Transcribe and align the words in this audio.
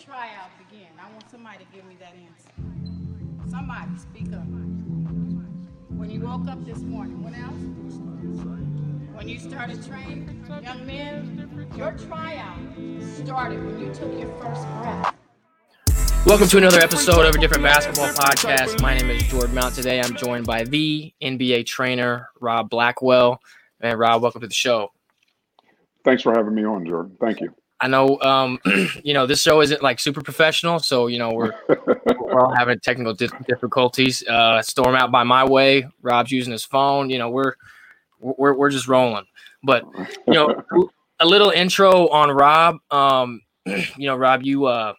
tryout 0.00 0.48
begin? 0.56 0.88
I 0.98 1.12
want 1.12 1.30
somebody 1.30 1.58
to 1.58 1.76
give 1.76 1.84
me 1.84 1.94
that 2.00 2.14
answer. 2.14 3.50
Somebody, 3.50 3.98
speak 3.98 4.32
up. 4.32 4.46
When 5.90 6.10
you 6.10 6.20
woke 6.20 6.48
up 6.48 6.64
this 6.64 6.78
morning, 6.78 7.22
what 7.22 7.36
else? 7.36 7.52
When 9.14 9.28
you 9.28 9.38
started 9.38 9.86
training, 9.86 10.46
young 10.62 10.86
men, 10.86 11.68
your 11.76 11.92
tryout 11.92 12.56
started 13.22 13.62
when 13.62 13.78
you 13.78 13.92
took 13.92 14.18
your 14.18 14.32
first 14.40 14.66
breath. 14.78 15.14
Welcome 16.24 16.48
to 16.48 16.56
another 16.56 16.80
episode 16.80 17.26
of 17.26 17.34
a 17.34 17.38
different 17.38 17.62
basketball 17.62 18.08
podcast. 18.08 18.80
My 18.80 18.96
name 18.96 19.10
is 19.10 19.22
Jordan 19.24 19.54
Mount. 19.54 19.74
Today 19.74 20.00
I'm 20.00 20.16
joined 20.16 20.46
by 20.46 20.64
the 20.64 21.12
NBA 21.22 21.66
trainer, 21.66 22.30
Rob 22.40 22.70
Blackwell. 22.70 23.38
And 23.82 23.98
Rob, 23.98 24.22
welcome 24.22 24.40
to 24.40 24.46
the 24.46 24.54
show. 24.54 24.92
Thanks 26.06 26.22
for 26.22 26.32
having 26.34 26.54
me 26.54 26.64
on, 26.64 26.86
Jordan. 26.86 27.18
Thank 27.20 27.42
you. 27.42 27.54
I 27.80 27.88
know, 27.88 28.20
um, 28.20 28.58
you 29.02 29.14
know, 29.14 29.26
this 29.26 29.40
show 29.42 29.60
isn't 29.62 29.82
like 29.82 30.00
super 30.00 30.20
professional, 30.22 30.78
so 30.78 31.06
you 31.06 31.18
know 31.18 31.30
we're 31.32 31.52
we're 31.68 32.40
all 32.40 32.54
having 32.54 32.78
technical 32.80 33.14
di- 33.14 33.28
difficulties. 33.48 34.22
Uh, 34.26 34.60
storm 34.62 34.94
out 34.94 35.10
by 35.10 35.22
my 35.24 35.44
way. 35.44 35.86
Rob's 36.02 36.30
using 36.30 36.52
his 36.52 36.64
phone. 36.64 37.08
You 37.10 37.18
know, 37.18 37.30
we're 37.30 37.54
we're 38.18 38.54
we're 38.54 38.70
just 38.70 38.86
rolling. 38.88 39.24
But 39.62 39.84
you 40.26 40.34
know, 40.34 40.62
a 41.20 41.26
little 41.26 41.50
intro 41.50 42.08
on 42.08 42.30
Rob. 42.30 42.78
Um, 42.90 43.40
you 43.66 44.06
know, 44.06 44.16
Rob, 44.16 44.42
you 44.42 44.66
uh, 44.66 44.92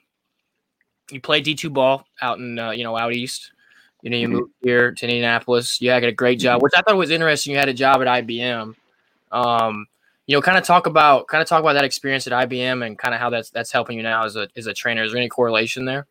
you 1.12 1.22
played 1.22 1.44
D 1.44 1.56
two 1.56 1.70
ball 1.70 2.06
out 2.22 2.40
in 2.40 2.58
uh, 2.58 2.72
you 2.72 2.84
know 2.84 2.98
out 2.98 3.14
east. 3.14 3.52
You 4.02 4.10
know, 4.10 4.18
you 4.18 4.28
Mhm. 4.28 4.32
moved 4.32 4.54
here 4.64 4.92
to 4.94 5.06
Indianapolis. 5.06 5.80
You 5.80 5.92
had 5.92 6.04
a 6.04 6.12
great 6.12 6.40
job, 6.40 6.64
which 6.64 6.74
I 6.76 6.82
thought 6.82 6.98
was 6.98 7.12
interesting. 7.12 7.52
You 7.54 7.60
had 7.60 7.70
a 7.70 7.74
job 7.74 8.02
at 8.02 8.08
IBM. 8.08 8.76
Um, 9.32 9.86
you 10.32 10.38
know, 10.38 10.42
kind 10.42 10.58
of 10.58 10.64
talk 10.64 10.88
about 10.88 11.28
kind 11.28 11.42
of 11.42 11.48
talk 11.50 11.60
about 11.60 11.74
that 11.74 11.84
experience 11.84 12.26
at 12.26 12.32
IBM 12.32 12.86
and 12.86 12.98
kind 12.98 13.14
of 13.14 13.20
how 13.20 13.30
that's 13.30 13.50
that's 13.50 13.70
helping 13.70 13.98
you 13.98 14.04
now 14.04 14.24
as 14.24 14.38
a 14.38 14.48
as 14.56 14.66
a 14.66 14.74
trainer. 14.74 15.04
Is 15.04 15.12
there 15.12 15.20
any 15.20 15.28
correlation 15.28 15.84
there? 15.84 16.08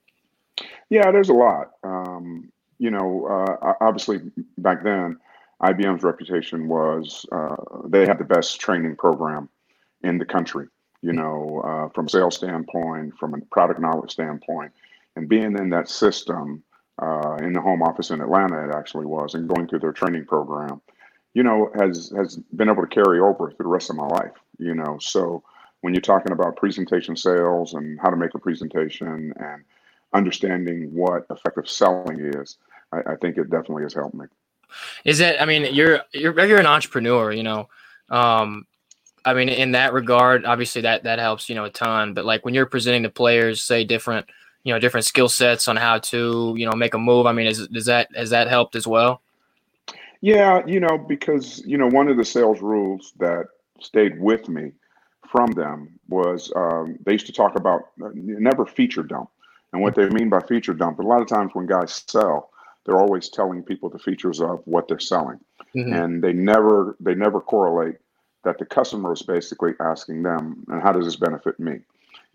Yeah, 0.90 1.10
there's 1.10 1.30
a 1.30 1.32
lot. 1.32 1.70
Um, 1.82 2.52
you 2.78 2.90
know, 2.90 3.26
uh, 3.26 3.72
obviously 3.80 4.20
back 4.58 4.84
then, 4.84 5.18
IBM's 5.62 6.02
reputation 6.02 6.68
was 6.68 7.24
uh, 7.32 7.56
they 7.86 8.06
had 8.06 8.18
the 8.18 8.24
best 8.24 8.60
training 8.60 8.96
program 8.96 9.48
in 10.02 10.18
the 10.18 10.26
country. 10.26 10.66
You 11.00 11.14
know, 11.14 11.62
uh, 11.64 11.88
from 11.94 12.04
a 12.04 12.10
sales 12.10 12.36
standpoint, 12.36 13.16
from 13.16 13.32
a 13.32 13.40
product 13.50 13.80
knowledge 13.80 14.10
standpoint, 14.10 14.72
and 15.16 15.30
being 15.30 15.56
in 15.56 15.70
that 15.70 15.88
system 15.88 16.62
uh, 17.00 17.38
in 17.40 17.54
the 17.54 17.60
home 17.62 17.82
office 17.82 18.10
in 18.10 18.20
Atlanta, 18.20 18.68
it 18.68 18.74
actually 18.74 19.06
was, 19.06 19.32
and 19.32 19.48
going 19.48 19.66
through 19.66 19.78
their 19.78 19.94
training 19.94 20.26
program, 20.26 20.82
you 21.34 21.42
know, 21.42 21.70
has 21.74 22.12
has 22.16 22.36
been 22.54 22.68
able 22.68 22.82
to 22.82 22.88
carry 22.88 23.20
over 23.20 23.50
through 23.50 23.64
the 23.64 23.68
rest 23.68 23.90
of 23.90 23.96
my 23.96 24.06
life. 24.06 24.32
You 24.58 24.74
know, 24.74 24.98
so 25.00 25.42
when 25.80 25.94
you're 25.94 26.00
talking 26.00 26.32
about 26.32 26.56
presentation 26.56 27.16
sales 27.16 27.74
and 27.74 27.98
how 28.00 28.10
to 28.10 28.16
make 28.16 28.34
a 28.34 28.38
presentation 28.38 29.32
and 29.36 29.64
understanding 30.12 30.92
what 30.92 31.26
effective 31.30 31.68
selling 31.68 32.20
is, 32.20 32.58
I, 32.92 33.12
I 33.12 33.16
think 33.16 33.38
it 33.38 33.50
definitely 33.50 33.84
has 33.84 33.94
helped 33.94 34.14
me. 34.14 34.26
Is 35.04 35.20
it? 35.20 35.40
I 35.40 35.44
mean, 35.44 35.74
you're 35.74 36.00
you're 36.12 36.38
you're 36.46 36.58
an 36.58 36.66
entrepreneur. 36.66 37.32
You 37.32 37.42
know, 37.42 37.68
um, 38.08 38.66
I 39.24 39.34
mean, 39.34 39.48
in 39.48 39.72
that 39.72 39.92
regard, 39.92 40.44
obviously 40.44 40.82
that 40.82 41.04
that 41.04 41.18
helps 41.18 41.48
you 41.48 41.54
know 41.54 41.64
a 41.64 41.70
ton. 41.70 42.14
But 42.14 42.24
like 42.24 42.44
when 42.44 42.54
you're 42.54 42.66
presenting 42.66 43.04
to 43.04 43.10
players, 43.10 43.62
say 43.62 43.84
different 43.84 44.26
you 44.64 44.72
know 44.72 44.78
different 44.78 45.06
skill 45.06 45.28
sets 45.28 45.68
on 45.68 45.76
how 45.76 45.98
to 45.98 46.54
you 46.56 46.66
know 46.66 46.76
make 46.76 46.94
a 46.94 46.98
move. 46.98 47.26
I 47.26 47.32
mean, 47.32 47.46
is 47.46 47.66
does 47.68 47.86
that 47.86 48.08
has 48.14 48.30
that 48.30 48.48
helped 48.48 48.76
as 48.76 48.86
well? 48.86 49.22
Yeah, 50.20 50.62
you 50.66 50.80
know, 50.80 50.98
because 50.98 51.62
you 51.66 51.78
know 51.78 51.88
one 51.88 52.08
of 52.08 52.16
the 52.16 52.24
sales 52.24 52.60
rules 52.60 53.12
that 53.18 53.46
stayed 53.80 54.20
with 54.20 54.48
me 54.48 54.72
from 55.30 55.52
them 55.52 55.98
was 56.08 56.52
um, 56.56 56.96
they 57.04 57.12
used 57.12 57.26
to 57.26 57.32
talk 57.32 57.56
about 57.56 57.82
uh, 58.04 58.10
never 58.14 58.66
feature 58.66 59.02
dump, 59.02 59.30
and 59.72 59.80
what 59.82 59.94
they 59.94 60.08
mean 60.10 60.28
by 60.28 60.40
feature 60.40 60.74
dump. 60.74 60.98
A 60.98 61.02
lot 61.02 61.22
of 61.22 61.28
times 61.28 61.52
when 61.54 61.66
guys 61.66 62.04
sell, 62.06 62.50
they're 62.84 62.98
always 62.98 63.28
telling 63.28 63.62
people 63.62 63.88
the 63.88 63.98
features 63.98 64.40
of 64.40 64.60
what 64.66 64.88
they're 64.88 64.98
selling. 64.98 65.38
Mhm. 65.74 65.94
and 65.94 66.24
they 66.24 66.32
never 66.32 66.96
they 66.98 67.14
never 67.14 67.40
correlate 67.40 67.94
that 68.42 68.58
the 68.58 68.64
customer 68.64 69.12
is 69.12 69.22
basically 69.22 69.72
asking 69.80 70.22
them 70.24 70.64
and 70.68 70.82
how 70.82 70.90
does 70.90 71.04
this 71.04 71.14
benefit 71.14 71.60
me 71.60 71.78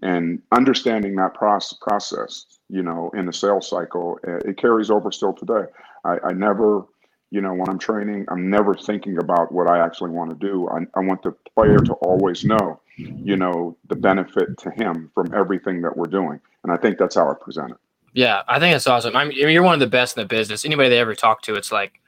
and 0.02 0.42
understanding 0.54 1.16
that 1.18 1.34
process 1.34 1.78
process 1.82 2.46
you 2.70 2.82
know 2.82 3.10
in 3.14 3.26
the 3.26 3.34
sales 3.34 3.68
cycle 3.70 4.18
uh, 4.26 4.38
it 4.50 4.56
carries 4.56 4.90
over 4.90 5.12
still 5.12 5.34
today 5.34 5.66
I, 6.06 6.18
I 6.30 6.32
never 6.32 6.84
you 7.32 7.42
know 7.42 7.54
when 7.54 7.68
i'm 7.70 7.80
training 7.80 8.26
i'm 8.30 8.50
never 8.50 8.74
thinking 8.74 9.18
about 9.18 9.52
what 9.52 9.68
i 9.68 9.84
actually 9.84 10.12
want 10.12 10.30
to 10.30 10.36
do 10.36 10.68
I, 10.70 10.80
I 11.00 11.04
want 11.04 11.24
the 11.24 11.32
player 11.54 11.78
to 11.78 11.94
always 11.96 12.46
know 12.46 12.80
you 12.98 13.36
know 13.36 13.76
the 13.88 13.96
benefit 13.96 14.58
to 14.60 14.72
him 14.72 15.12
from 15.14 15.34
everything 15.34 15.82
that 15.82 15.96
we're 15.96 16.06
doing 16.06 16.40
and 16.64 16.72
i 16.72 16.78
think 16.78 16.98
that's 16.98 17.16
how 17.16 17.30
i 17.30 17.34
present 17.34 17.72
it 17.72 17.78
Yeah, 18.16 18.44
I 18.48 18.60
think 18.60 18.74
that's 18.74 18.88
awesome. 18.88 19.14
I 19.18 19.26
mean, 19.26 19.38
you're 19.38 19.62
one 19.62 19.74
of 19.74 19.82
the 19.82 19.88
best 19.88 20.16
in 20.16 20.24
the 20.24 20.28
business. 20.28 20.64
Anybody 20.64 20.88
they 20.88 21.00
ever 21.00 21.16
talk 21.16 21.42
to, 21.44 21.56
it's 21.56 21.70
like, 21.70 22.00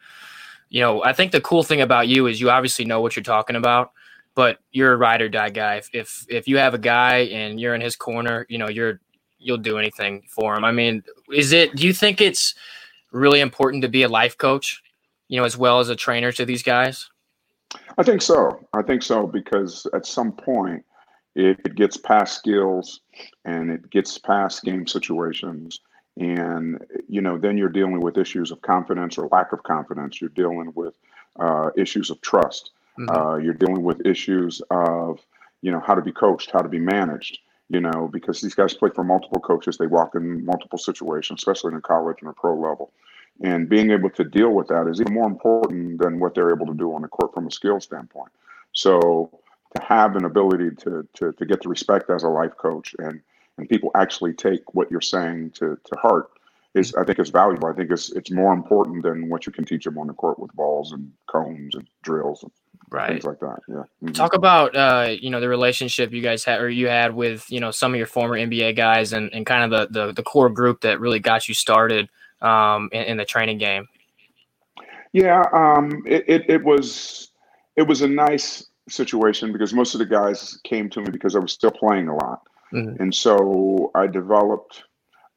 you 0.69 0.79
know, 0.79 1.03
I 1.03 1.11
think 1.11 1.34
the 1.34 1.41
cool 1.41 1.63
thing 1.63 1.81
about 1.81 2.07
you 2.07 2.28
is 2.28 2.39
you 2.39 2.49
obviously 2.49 2.85
know 2.85 3.01
what 3.01 3.17
you're 3.17 3.23
talking 3.23 3.57
about, 3.57 3.91
but 4.34 4.57
you're 4.72 4.94
a 4.94 4.95
ride 4.95 5.22
or 5.22 5.28
die 5.28 5.49
guy. 5.49 5.75
If 5.75 5.89
if, 5.94 6.25
if 6.29 6.47
you 6.47 6.57
have 6.59 6.73
a 6.73 6.78
guy 6.78 7.17
and 7.17 7.59
you're 7.59 7.75
in 7.75 7.81
his 7.81 7.97
corner, 7.97 8.45
you 8.47 8.57
know, 8.57 8.69
you're 8.69 9.01
you'll 9.38 9.57
do 9.57 9.78
anything 9.78 10.23
for 10.29 10.55
him. 10.55 10.63
I 10.63 10.72
mean, 10.72 11.03
is 11.34 11.51
it? 11.51 11.75
Do 11.75 11.85
you 11.85 11.91
think 11.91 12.22
it's 12.22 12.55
really 13.11 13.41
important 13.41 13.81
to 13.81 13.89
be 13.89 14.03
a 14.03 14.07
life 14.07 14.38
coach, 14.38 14.81
you 15.27 15.39
know, 15.39 15.45
as 15.45 15.57
well 15.57 15.79
as 15.79 15.89
a 15.89 15.95
trainer 15.95 16.31
to 16.31 16.45
these 16.45 16.63
guys? 16.63 17.09
I 17.97 18.03
think 18.03 18.21
so. 18.21 18.65
I 18.73 18.81
think 18.81 19.03
so 19.03 19.27
because 19.27 19.85
at 19.93 20.05
some 20.05 20.31
point 20.31 20.85
it, 21.35 21.59
it 21.65 21.75
gets 21.75 21.97
past 21.97 22.38
skills 22.38 23.01
and 23.45 23.69
it 23.69 23.89
gets 23.89 24.17
past 24.17 24.63
game 24.63 24.87
situations. 24.87 25.81
And, 26.17 26.83
you 27.07 27.21
know, 27.21 27.37
then 27.37 27.57
you're 27.57 27.69
dealing 27.69 27.99
with 27.99 28.17
issues 28.17 28.51
of 28.51 28.61
confidence 28.61 29.17
or 29.17 29.27
lack 29.31 29.53
of 29.53 29.61
confidence. 29.63 30.19
You're 30.19 30.31
dealing 30.31 30.71
with 30.75 30.95
uh, 31.39 31.69
issues 31.77 32.09
of 32.09 32.19
trust. 32.21 32.71
Mhm. 32.97 33.09
Uh, 33.16 33.37
you're 33.37 33.53
dealing 33.53 33.83
with 33.83 34.03
issues 34.05 34.61
of, 34.71 35.19
you 35.61 35.71
know, 35.71 35.79
how 35.79 35.93
to 35.93 36.01
be 36.01 36.11
coached, 36.11 36.49
how 36.51 36.61
to 36.61 36.69
be 36.69 36.79
managed, 36.79 37.39
you 37.69 37.79
know, 37.79 38.09
because 38.11 38.41
these 38.41 38.55
guys 38.55 38.73
play 38.73 38.89
for 38.89 39.03
multiple 39.03 39.39
coaches. 39.39 39.77
They 39.77 39.85
walk 39.85 40.16
in 40.16 40.43
multiple 40.43 40.79
situations, 40.79 41.41
especially 41.41 41.73
in 41.75 41.81
college 41.81 42.17
and 42.21 42.29
a 42.29 42.33
pro 42.33 42.55
level. 42.55 42.91
And 43.43 43.69
being 43.69 43.91
able 43.91 44.09
to 44.11 44.23
deal 44.23 44.51
with 44.51 44.67
that 44.67 44.87
is 44.87 44.99
even 44.99 45.13
more 45.13 45.27
important 45.27 46.01
than 46.01 46.19
what 46.19 46.33
they're 46.33 46.51
able 46.51 46.65
to 46.67 46.73
do 46.73 46.93
on 46.93 47.03
the 47.03 47.07
court 47.07 47.33
from 47.33 47.47
a 47.47 47.51
skill 47.51 47.79
standpoint. 47.79 48.31
So 48.73 49.29
to 49.75 49.83
have 49.83 50.15
an 50.15 50.25
ability 50.25 50.71
to, 50.83 51.07
to, 51.15 51.31
to 51.33 51.45
get 51.45 51.61
the 51.61 51.69
respect 51.69 52.09
as 52.09 52.23
a 52.23 52.29
life 52.29 52.55
coach 52.57 52.95
and, 52.99 53.21
and 53.57 53.69
people 53.69 53.91
actually 53.95 54.33
take 54.33 54.73
what 54.73 54.89
you're 54.89 55.01
saying 55.01 55.51
to, 55.51 55.77
to 55.83 55.99
heart 55.99 56.31
is, 56.73 56.95
I 56.95 57.03
think 57.03 57.19
is 57.19 57.29
valuable. 57.29 57.67
I 57.67 57.73
think 57.73 57.91
it's, 57.91 58.11
it's 58.11 58.31
more 58.31 58.53
important 58.53 59.03
than 59.03 59.29
what 59.29 59.45
you 59.45 59.51
can 59.51 59.65
teach 59.65 59.83
them 59.83 59.97
on 59.97 60.07
the 60.07 60.13
court 60.13 60.39
with 60.39 60.53
balls 60.53 60.91
and 60.91 61.11
cones 61.27 61.75
and 61.75 61.87
drills 62.03 62.43
and 62.43 62.51
Right. 62.89 63.09
things 63.09 63.25
like 63.25 63.39
that. 63.41 63.59
Yeah. 63.67 63.83
Mhm. 64.01 64.13
Talk 64.13 64.33
about 64.33 64.73
uh, 64.73 65.09
you 65.19 65.29
know 65.29 65.41
the 65.41 65.49
relationship 65.49 66.13
you 66.13 66.21
guys 66.21 66.45
had 66.45 66.61
or 66.61 66.69
you 66.69 66.87
had 66.87 67.13
with 67.13 67.45
you 67.51 67.59
know 67.59 67.69
some 67.69 67.93
of 67.93 67.97
your 67.97 68.07
former 68.07 68.37
NBA 68.37 68.77
guys 68.77 69.11
and, 69.11 69.29
and 69.33 69.45
kind 69.45 69.65
of 69.73 69.91
the, 69.91 69.99
the 70.05 70.13
the 70.13 70.23
core 70.23 70.49
group 70.49 70.81
that 70.81 71.01
really 71.01 71.19
got 71.19 71.49
you 71.49 71.53
started 71.53 72.07
um, 72.41 72.89
in, 72.91 73.03
in 73.03 73.17
the 73.17 73.25
training 73.25 73.57
game. 73.57 73.87
Yeah, 75.13 75.43
um, 75.53 76.03
it, 76.05 76.25
it, 76.27 76.49
it 76.49 76.63
was 76.63 77.31
it 77.75 77.83
was 77.83 78.01
a 78.01 78.07
nice 78.07 78.65
situation 78.89 79.51
because 79.51 79.73
most 79.73 79.93
of 79.95 79.99
the 79.99 80.05
guys 80.05 80.59
came 80.63 80.89
to 80.89 81.01
me 81.01 81.09
because 81.09 81.35
I 81.35 81.39
was 81.39 81.51
still 81.53 81.71
playing 81.71 82.07
a 82.07 82.15
lot, 82.15 82.41
Mhm. 82.73 82.99
and 82.99 83.13
so 83.13 83.91
I 83.95 84.07
developed, 84.07 84.83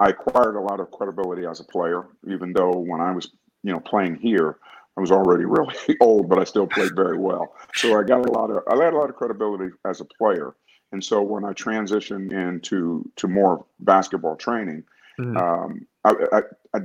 I 0.00 0.10
acquired 0.10 0.56
a 0.56 0.60
lot 0.60 0.80
of 0.80 0.90
credibility 0.90 1.46
as 1.46 1.60
a 1.60 1.64
player. 1.64 2.04
Even 2.28 2.52
though 2.52 2.72
when 2.72 3.00
I 3.00 3.12
was 3.12 3.30
you 3.62 3.72
know 3.72 3.80
playing 3.80 4.16
here, 4.16 4.58
I 4.96 5.00
was 5.00 5.10
already 5.12 5.44
really 5.56 5.74
old, 6.00 6.28
but 6.28 6.38
I 6.38 6.44
still 6.44 6.66
played 6.66 6.94
very 6.94 7.16
well. 7.18 7.54
So 7.74 7.98
I 7.98 8.02
got 8.02 8.26
a 8.26 8.32
lot 8.32 8.50
of 8.50 8.62
I 8.68 8.82
had 8.84 8.92
a 8.92 8.98
lot 8.98 9.08
of 9.08 9.16
credibility 9.16 9.72
as 9.86 10.00
a 10.00 10.04
player, 10.04 10.54
and 10.92 11.02
so 11.02 11.22
when 11.22 11.44
I 11.44 11.52
transitioned 11.52 12.32
into 12.32 13.08
to 13.16 13.28
more 13.28 13.64
basketball 13.78 14.36
training, 14.36 14.84
Mhm. 15.18 15.36
um, 15.36 15.86
I, 16.04 16.12
I, 16.32 16.40
I 16.74 16.80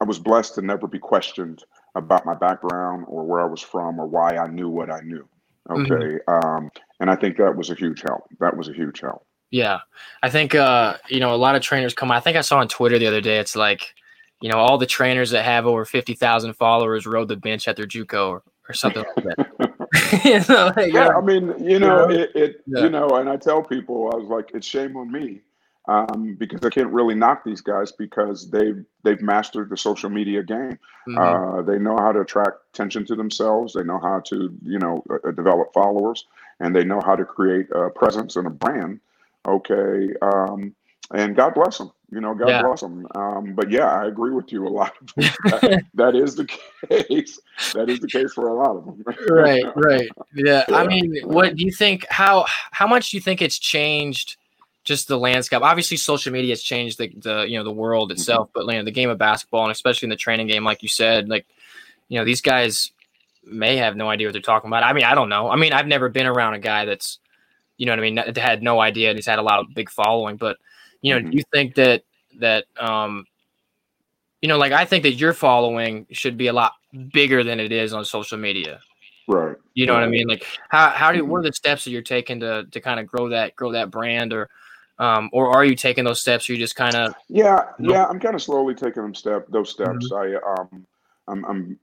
I 0.00 0.04
was 0.04 0.18
blessed 0.18 0.54
to 0.54 0.62
never 0.62 0.86
be 0.86 0.98
questioned 0.98 1.64
about 1.94 2.24
my 2.24 2.34
background 2.34 3.06
or 3.08 3.24
where 3.24 3.40
I 3.40 3.46
was 3.46 3.60
from 3.60 3.98
or 3.98 4.06
why 4.06 4.36
I 4.36 4.46
knew 4.46 4.68
what 4.68 4.90
I 4.92 5.00
knew. 5.00 5.28
Okay. 5.68 6.18
Um, 6.28 6.70
and 7.00 7.10
I 7.10 7.16
think 7.16 7.36
that 7.38 7.54
was 7.56 7.70
a 7.70 7.74
huge 7.74 8.02
help. 8.02 8.24
That 8.40 8.56
was 8.56 8.68
a 8.68 8.72
huge 8.72 9.00
help. 9.00 9.26
Yeah, 9.50 9.78
I 10.22 10.30
think 10.30 10.54
uh, 10.54 10.98
you 11.08 11.20
know 11.20 11.34
a 11.34 11.36
lot 11.36 11.56
of 11.56 11.62
trainers 11.62 11.94
come. 11.94 12.10
I 12.10 12.20
think 12.20 12.36
I 12.36 12.42
saw 12.42 12.58
on 12.58 12.68
Twitter 12.68 12.98
the 12.98 13.06
other 13.06 13.20
day. 13.20 13.38
It's 13.38 13.56
like 13.56 13.94
you 14.40 14.48
know 14.50 14.58
all 14.58 14.78
the 14.78 14.86
trainers 14.86 15.30
that 15.30 15.44
have 15.44 15.66
over 15.66 15.84
fifty 15.84 16.14
thousand 16.14 16.52
followers 16.54 17.06
rode 17.06 17.28
the 17.28 17.36
bench 17.36 17.66
at 17.66 17.76
their 17.76 17.86
JUCO 17.86 18.28
or, 18.28 18.42
or 18.68 18.74
something 18.74 19.04
like 19.16 19.36
that. 19.36 19.46
You 20.24 20.40
know, 20.48 20.70
like, 20.76 20.92
Yeah, 20.92 21.08
uh, 21.08 21.18
I 21.18 21.20
mean, 21.22 21.54
you 21.58 21.78
know, 21.78 22.10
Yeah. 22.10 22.18
it, 22.18 22.30
it 22.34 22.62
Yeah. 22.66 22.84
you 22.84 22.90
know, 22.90 23.08
and 23.16 23.28
I 23.28 23.36
tell 23.36 23.62
people, 23.62 24.10
I 24.12 24.16
was 24.16 24.28
like, 24.28 24.50
it's 24.52 24.66
shame 24.66 24.96
on 24.98 25.10
me 25.10 25.40
um, 25.88 26.36
because 26.38 26.60
I 26.62 26.68
can't 26.68 26.90
really 26.92 27.14
knock 27.14 27.44
these 27.44 27.62
guys 27.62 27.92
because 27.92 28.50
they've 28.50 28.84
they've 29.04 29.20
mastered 29.22 29.70
the 29.70 29.76
social 29.76 30.10
media 30.10 30.42
game. 30.42 30.78
mhm. 31.08 31.18
Uh, 31.18 31.62
they 31.62 31.78
know 31.78 31.96
how 31.96 32.12
to 32.12 32.20
attract 32.20 32.58
attention 32.74 33.04
to 33.06 33.16
themselves. 33.16 33.72
They 33.72 33.82
know 33.82 33.98
how 33.98 34.20
to, 34.20 34.54
you 34.62 34.78
know, 34.78 35.02
uh, 35.10 35.30
develop 35.32 35.72
followers, 35.72 36.26
and 36.60 36.76
they 36.76 36.84
know 36.84 37.00
how 37.04 37.16
to 37.16 37.24
create 37.24 37.68
a 37.74 37.88
presence 37.90 38.36
and 38.36 38.46
a 38.46 38.50
brand. 38.50 39.00
Okay, 39.46 40.12
um, 40.20 40.74
and 41.14 41.34
God 41.34 41.54
bless 41.54 41.78
them. 41.78 41.90
You 42.10 42.20
know, 42.20 42.34
God 42.34 42.48
Yeah. 42.48 42.62
bless 42.62 42.80
them. 42.82 43.06
Um, 43.14 43.54
but 43.54 43.70
yeah, 43.70 43.86
I 43.90 44.06
agree 44.06 44.32
with 44.32 44.52
you 44.52 44.66
a 44.66 44.68
lot. 44.68 44.92
that, 45.16 45.84
that 45.94 46.14
is 46.14 46.34
the 46.36 46.46
case. 46.88 47.40
That 47.74 47.88
is 47.88 48.00
the 48.00 48.08
case 48.08 48.34
for 48.34 48.48
a 48.48 48.54
lot 48.54 48.76
of 48.76 48.84
them. 48.84 49.04
right 49.30 49.64
right 49.74 50.08
yeah 50.34 50.64
i 50.70 50.86
mean 50.86 51.14
what 51.24 51.54
do 51.56 51.64
you 51.64 51.72
think 51.72 52.06
how 52.08 52.46
how 52.70 52.86
much 52.86 53.10
do 53.10 53.16
you 53.16 53.20
think 53.20 53.42
it's 53.42 53.58
changed 53.58 54.36
just 54.84 55.08
the 55.08 55.18
landscape. 55.18 55.62
Obviously 55.62 55.96
social 55.96 56.32
media 56.32 56.52
has 56.52 56.62
changed 56.62 56.98
the, 56.98 57.08
the 57.16 57.46
you 57.48 57.58
know 57.58 57.64
the 57.64 57.70
world 57.70 58.10
itself 58.12 58.48
but 58.54 58.66
you 58.66 58.72
know 58.72 58.84
the 58.84 58.90
game 58.90 59.10
of 59.10 59.18
basketball 59.18 59.64
and 59.64 59.72
especially 59.72 60.06
in 60.06 60.10
the 60.10 60.16
training 60.16 60.46
game 60.46 60.64
like 60.64 60.82
you 60.82 60.88
said 60.88 61.28
like 61.28 61.46
you 62.08 62.18
know 62.18 62.24
these 62.24 62.40
guys 62.40 62.92
may 63.44 63.76
have 63.76 63.96
no 63.96 64.08
idea 64.08 64.26
what 64.26 64.32
they're 64.32 64.42
talking 64.42 64.68
about. 64.68 64.82
I 64.82 64.92
mean 64.92 65.04
i 65.04 65.14
don't 65.14 65.28
know. 65.28 65.50
I 65.50 65.56
mean 65.56 65.72
i've 65.72 65.86
never 65.86 66.08
been 66.08 66.26
around 66.26 66.54
a 66.54 66.58
guy 66.58 66.84
that's 66.84 67.18
you 67.76 67.86
know 67.86 67.92
what 67.92 67.98
i 67.98 68.02
mean 68.02 68.14
that 68.16 68.36
had 68.36 68.62
no 68.62 68.80
idea 68.80 69.10
and 69.10 69.18
he's 69.18 69.26
had 69.26 69.38
a 69.38 69.42
lot 69.42 69.60
of 69.60 69.74
big 69.74 69.90
following 69.90 70.36
but 70.36 70.56
you 71.02 71.14
know 71.14 71.20
Mhm. 71.20 71.30
do 71.30 71.36
you 71.36 71.44
think 71.52 71.74
that 71.76 72.02
that 72.38 72.64
um 72.78 73.26
you 74.42 74.48
know 74.48 74.58
like 74.58 74.72
i 74.72 74.84
think 74.84 75.02
that 75.04 75.12
your 75.12 75.32
following 75.32 76.06
should 76.10 76.36
be 76.36 76.46
a 76.48 76.52
lot 76.52 76.72
bigger 77.12 77.44
than 77.44 77.60
it 77.60 77.70
is 77.72 77.92
on 77.92 78.04
social 78.04 78.38
media. 78.38 78.80
Right. 79.26 79.56
you 79.74 79.84
know 79.84 79.92
what 79.92 80.02
I 80.02 80.08
mean? 80.08 80.26
Like 80.26 80.46
how 80.70 80.88
how 80.88 81.12
do 81.12 81.22
what 81.22 81.40
are 81.40 81.42
the 81.42 81.52
steps 81.52 81.84
that 81.84 81.90
you're 81.90 82.00
taking 82.00 82.40
to 82.40 82.64
to 82.70 82.80
kind 82.80 82.98
of 82.98 83.06
grow 83.06 83.28
that 83.28 83.54
grow 83.54 83.72
that 83.72 83.90
brand 83.90 84.32
or 84.32 84.48
um 84.98 85.30
or 85.32 85.50
are 85.50 85.64
you 85.64 85.74
taking 85.74 86.04
those 86.04 86.20
steps 86.20 86.48
or 86.48 86.54
you 86.54 86.58
just 86.58 86.76
kind 86.76 86.94
of 86.94 87.14
Yeah, 87.28 87.64
yeah, 87.78 88.06
I'm 88.06 88.20
kind 88.20 88.34
of 88.34 88.42
slowly 88.42 88.74
taking 88.74 89.02
them 89.02 89.14
step 89.14 89.46
those 89.48 89.70
steps. 89.70 90.10
I 90.12 90.34
um, 90.34 90.86
I'm, 91.26 91.44
I'm 91.44 91.78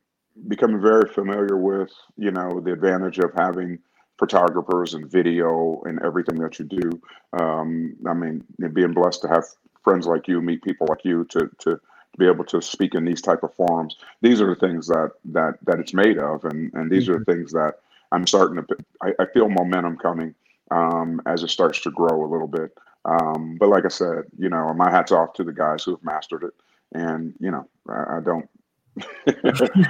becoming 0.48 0.82
very 0.82 1.10
familiar 1.10 1.58
with 1.58 1.92
you 2.18 2.32
know 2.32 2.60
the 2.60 2.74
advantage 2.74 3.20
of 3.20 3.32
having 3.38 3.80
photographers 4.18 4.94
and 4.94 5.10
video 5.10 5.82
and 5.86 6.02
everything 6.02 6.40
that 6.40 6.60
you 6.60 6.66
do. 6.66 7.02
Um, 7.34 7.96
I 8.08 8.14
mean, 8.14 8.44
being 8.74 8.94
blessed 8.94 9.22
to 9.24 9.28
have 9.28 9.46
friends 9.84 10.08
like 10.08 10.28
you, 10.28 10.42
meet 10.42 10.64
people 10.64 10.88
like 10.90 11.04
you, 11.04 11.26
to 11.26 11.50
to 11.60 11.80
be 12.18 12.28
able 12.28 12.46
to 12.46 12.62
speak 12.62 12.96
in 12.96 13.06
these 13.06 13.22
type 13.22 13.44
of 13.44 13.54
forums. 13.54 13.98
These 14.22 14.42
are 14.42 14.48
the 14.48 14.60
things 14.60 14.88
that 14.88 15.12
that 15.26 15.56
that 15.66 15.80
it's 15.80 15.94
made 15.94 16.18
of, 16.18 16.46
and 16.46 16.74
and 16.74 16.90
these 16.90 17.10
are 17.10 17.20
the 17.20 17.26
things 17.26 17.52
that 17.54 17.76
I'm 18.12 18.28
starting 18.28 18.58
to. 18.58 18.78
I, 19.02 19.14
I 19.20 19.26
feel 19.34 19.50
momentum 19.50 19.98
coming 19.98 20.34
um, 20.72 21.22
as 21.26 21.44
it 21.44 21.50
starts 21.50 21.82
to 21.82 21.92
grow 21.92 22.26
a 22.26 22.32
little 22.32 22.48
bit. 22.48 22.78
Um, 23.06 23.58
but 23.60 23.70
like 23.70 23.86
I 23.86 23.90
said, 23.90 24.24
you 24.38 24.50
know, 24.50 24.74
my 24.74 24.90
hat's 24.90 25.12
off 25.12 25.34
to 25.34 25.44
the 25.44 25.54
guys 25.54 25.84
who 25.84 25.92
have 25.92 26.04
mastered 26.04 26.44
it, 26.44 26.54
and 26.94 27.34
you 27.40 27.52
know, 27.52 27.68
I, 27.90 28.18
I 28.18 28.20
don't. 28.24 28.50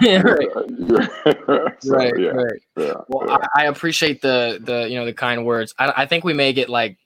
yeah, 0.02 0.22
right, 0.22 0.48
So, 1.82 1.96
right, 1.96 2.14
yeah, 2.20 2.30
right. 2.30 2.62
yeah, 2.78 2.94
Well, 3.08 3.28
yeah. 3.28 3.38
I, 3.56 3.64
I 3.64 3.66
appreciate 3.66 4.22
the 4.22 4.60
the 4.62 4.90
you 4.90 4.96
know 4.96 5.06
the 5.06 5.14
kind 5.14 5.46
words. 5.46 5.74
I, 5.80 5.94
I 5.98 6.06
think 6.06 6.24
we 6.24 6.34
may 6.34 6.54
get 6.54 6.70
like 6.70 6.98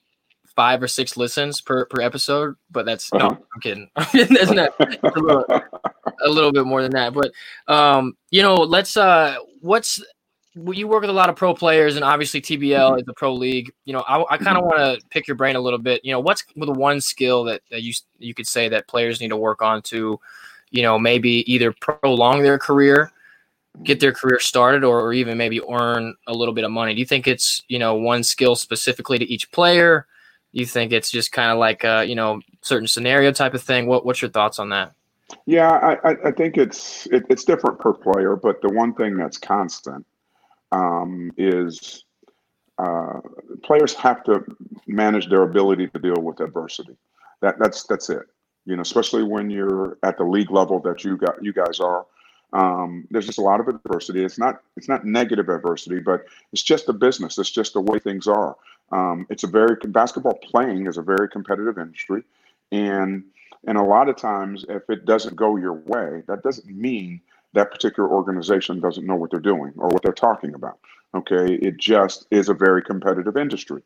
five 0.56 0.82
or 0.82 0.88
six 0.88 1.16
listens 1.18 1.62
per 1.62 1.86
per 1.86 2.02
episode, 2.02 2.56
but 2.72 2.86
that's 2.86 3.12
Uh-huh. 3.14 3.30
no, 3.30 3.38
I'm 3.54 3.62
kidding. 3.62 3.90
that's 3.96 4.52
not 4.52 4.74
a 4.80 5.20
little, 5.20 5.46
a 6.26 6.30
little 6.30 6.52
bit 6.52 6.66
more 6.66 6.82
than 6.82 6.92
that. 6.92 7.14
But 7.14 7.32
um, 7.74 8.16
you 8.32 8.42
know, 8.42 8.56
let's 8.56 8.98
uh, 8.98 9.36
what's 9.62 10.02
you 10.74 10.88
work 10.88 11.02
with 11.02 11.10
a 11.10 11.14
lot 11.14 11.30
of 11.30 11.36
pro 11.36 11.54
players, 11.54 11.96
and 11.96 12.04
obviously 12.04 12.42
TBL 12.42 13.02
is 13.02 13.08
a 13.08 13.14
pro 13.14 13.34
league. 13.34 13.72
You 13.86 13.94
know, 13.94 14.02
I, 14.02 14.34
I 14.34 14.38
kind 14.38 14.58
of 14.58 14.64
mm-hmm. 14.64 14.82
want 14.82 15.00
to 15.00 15.08
pick 15.10 15.28
your 15.28 15.36
brain 15.36 15.56
a 15.56 15.60
little 15.60 15.80
bit. 15.80 16.04
You 16.04 16.12
know, 16.12 16.20
what's 16.20 16.44
the 16.56 16.72
one 16.72 17.02
skill 17.02 17.44
that, 17.46 17.62
that 17.72 17.84
you 17.84 17.94
you 18.18 18.34
could 18.34 18.48
say 18.48 18.70
that 18.70 18.88
players 18.88 19.22
need 19.22 19.30
to 19.30 19.38
work 19.38 19.62
on 19.62 19.82
to, 19.84 20.20
you 20.72 20.82
know, 20.82 20.98
maybe 21.00 21.52
either 21.52 21.74
prolong 21.74 22.42
their 22.42 22.58
career, 22.58 23.12
get 23.84 24.00
their 24.00 24.12
career 24.12 24.40
started, 24.40 24.84
or, 24.84 25.02
or 25.02 25.14
even 25.14 25.38
maybe 25.38 25.62
earn 25.70 26.16
a 26.28 26.34
little 26.34 26.54
bit 26.54 26.64
of 26.64 26.72
money. 26.72 26.94
Do 26.94 27.00
you 27.00 27.06
think 27.06 27.28
it's 27.28 27.64
you 27.68 27.80
know 27.80 27.96
one 27.96 28.24
skill 28.24 28.56
specifically 28.56 29.18
to 29.20 29.26
each 29.26 29.52
player? 29.52 30.08
Do 30.54 30.60
you 30.60 30.66
think 30.66 30.92
it's 30.92 31.12
just 31.12 31.32
kind 31.32 31.52
of 31.52 31.58
like 31.58 31.84
a 31.84 32.06
you 32.06 32.16
know 32.16 32.42
certain 32.62 32.88
scenario 32.88 33.32
type 33.32 33.54
of 33.54 33.62
thing? 33.62 33.88
What 33.88 34.06
what's 34.06 34.22
your 34.22 34.32
thoughts 34.32 34.60
on 34.60 34.70
that? 34.70 34.94
Yeah, 35.46 35.70
I, 35.70 36.10
I, 36.10 36.16
I 36.26 36.32
think 36.32 36.58
it's 36.58 37.06
it, 37.08 37.24
it's 37.30 37.44
different 37.44 37.80
per 37.80 37.94
player, 37.94 38.36
but 38.36 38.62
the 38.62 38.70
one 38.70 38.94
thing 38.96 39.16
that's 39.16 39.38
constant 39.38 40.06
um, 40.72 41.32
is 41.38 42.04
uh, 42.78 43.20
players 43.64 43.94
have 43.96 44.24
to 44.24 44.44
manage 44.88 45.30
their 45.30 45.44
ability 45.44 45.88
to 45.88 46.00
deal 46.00 46.22
with 46.22 46.40
adversity. 46.40 46.96
That 47.42 47.60
that's 47.60 47.84
that's 47.84 48.10
it. 48.10 48.24
You 48.66 48.76
know, 48.76 48.82
especially 48.82 49.24
when 49.24 49.50
you're 49.50 49.98
at 50.04 50.18
the 50.18 50.24
league 50.24 50.52
level 50.52 50.80
that 50.82 51.04
you 51.04 51.18
got 51.18 51.44
you 51.44 51.54
guys 51.54 51.80
are. 51.80 52.06
Um, 52.52 53.08
there's 53.12 53.28
just 53.28 53.38
a 53.38 53.44
lot 53.44 53.60
of 53.60 53.68
adversity. 53.68 54.24
It's 54.24 54.40
not 54.40 54.62
it's 54.76 54.88
not 54.88 55.06
negative 55.06 55.50
adversity, 55.50 56.00
but 56.00 56.26
it's 56.52 56.64
just 56.64 56.88
the 56.88 56.94
business. 56.94 57.38
It's 57.38 57.52
just 57.52 57.74
the 57.74 57.82
way 57.82 58.00
things 58.00 58.28
are. 58.28 58.56
Um, 58.92 59.28
it's 59.30 59.44
a 59.44 59.48
very 59.48 59.76
basketball 59.76 60.40
playing 60.42 60.88
is 60.88 60.98
a 60.98 61.02
very 61.04 61.30
competitive 61.30 61.78
industry, 61.78 62.24
and 62.72 63.24
and 63.68 63.78
a 63.78 63.84
lot 63.84 64.10
of 64.10 64.16
times, 64.16 64.66
if 64.70 64.90
it 64.90 65.06
doesn't 65.06 65.36
go 65.36 65.58
your 65.58 65.74
way, 65.74 66.24
that 66.28 66.44
doesn't 66.44 66.68
mean 66.68 67.22
that 67.54 67.72
particular 67.72 68.10
organization 68.10 68.80
doesn't 68.80 69.06
know 69.06 69.16
what 69.16 69.32
they're 69.32 69.40
doing 69.40 69.74
or 69.78 69.90
what 69.90 70.04
they're 70.04 70.12
talking 70.12 70.54
about. 70.54 70.80
Okay, 71.16 71.56
it 71.56 71.78
just 71.78 72.28
is 72.30 72.50
a 72.50 72.54
very 72.54 72.84
competitive 72.84 73.36
industry, 73.36 73.82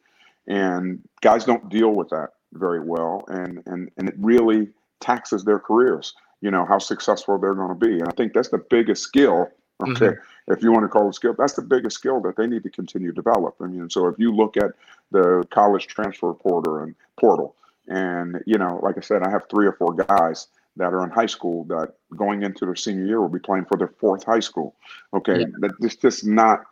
and 0.47 1.01
guys 1.21 1.45
don't 1.45 1.69
deal 1.69 1.91
with 1.91 2.09
that 2.09 2.31
very 2.53 2.81
well, 2.81 3.23
and 3.27 3.63
and 3.65 3.89
and 3.97 4.09
it 4.09 4.15
really 4.17 4.69
taxes 4.99 5.43
their 5.45 5.59
careers. 5.59 6.13
You 6.41 6.51
know 6.51 6.65
how 6.65 6.79
successful 6.79 7.37
they're 7.37 7.55
going 7.55 7.69
to 7.69 7.87
be, 7.87 7.93
and 7.93 8.07
I 8.07 8.11
think 8.11 8.33
that's 8.33 8.49
the 8.49 8.63
biggest 8.69 9.03
skill. 9.03 9.49
Mm-hmm. 9.81 10.03
Okay, 10.03 10.17
if 10.49 10.61
you 10.61 10.73
want 10.73 10.83
to 10.83 10.89
call 10.89 11.07
it 11.07 11.15
skill, 11.15 11.33
that's 11.37 11.53
the 11.53 11.61
biggest 11.61 11.95
skill 11.95 12.19
that 12.21 12.35
they 12.35 12.45
need 12.45 12.63
to 12.63 12.69
continue 12.69 13.13
to 13.13 13.15
develop. 13.15 13.55
I 13.61 13.67
mean, 13.67 13.89
so 13.89 14.07
if 14.07 14.19
you 14.19 14.35
look 14.35 14.57
at 14.57 14.71
the 15.11 15.47
college 15.49 15.87
transfer 15.87 16.33
portal 16.33 16.77
and 16.79 16.93
portal, 17.17 17.55
and 17.87 18.43
you 18.45 18.57
know, 18.57 18.81
like 18.83 18.97
I 18.97 19.01
said, 19.01 19.23
I 19.23 19.29
have 19.29 19.43
three 19.49 19.65
or 19.65 19.73
four 19.73 19.93
guys 19.93 20.47
that 20.77 20.93
are 20.93 21.03
in 21.03 21.09
high 21.09 21.25
school 21.27 21.63
that 21.65 21.93
going 22.15 22.43
into 22.43 22.65
their 22.65 22.75
senior 22.75 23.05
year 23.05 23.21
will 23.21 23.29
be 23.29 23.39
playing 23.39 23.65
for 23.65 23.77
their 23.77 23.93
fourth 23.99 24.23
high 24.23 24.39
school. 24.39 24.75
Okay, 25.13 25.41
Yeah. 25.41 25.45
that 25.59 25.71
it's 25.81 25.95
just 25.95 26.25
not 26.25 26.63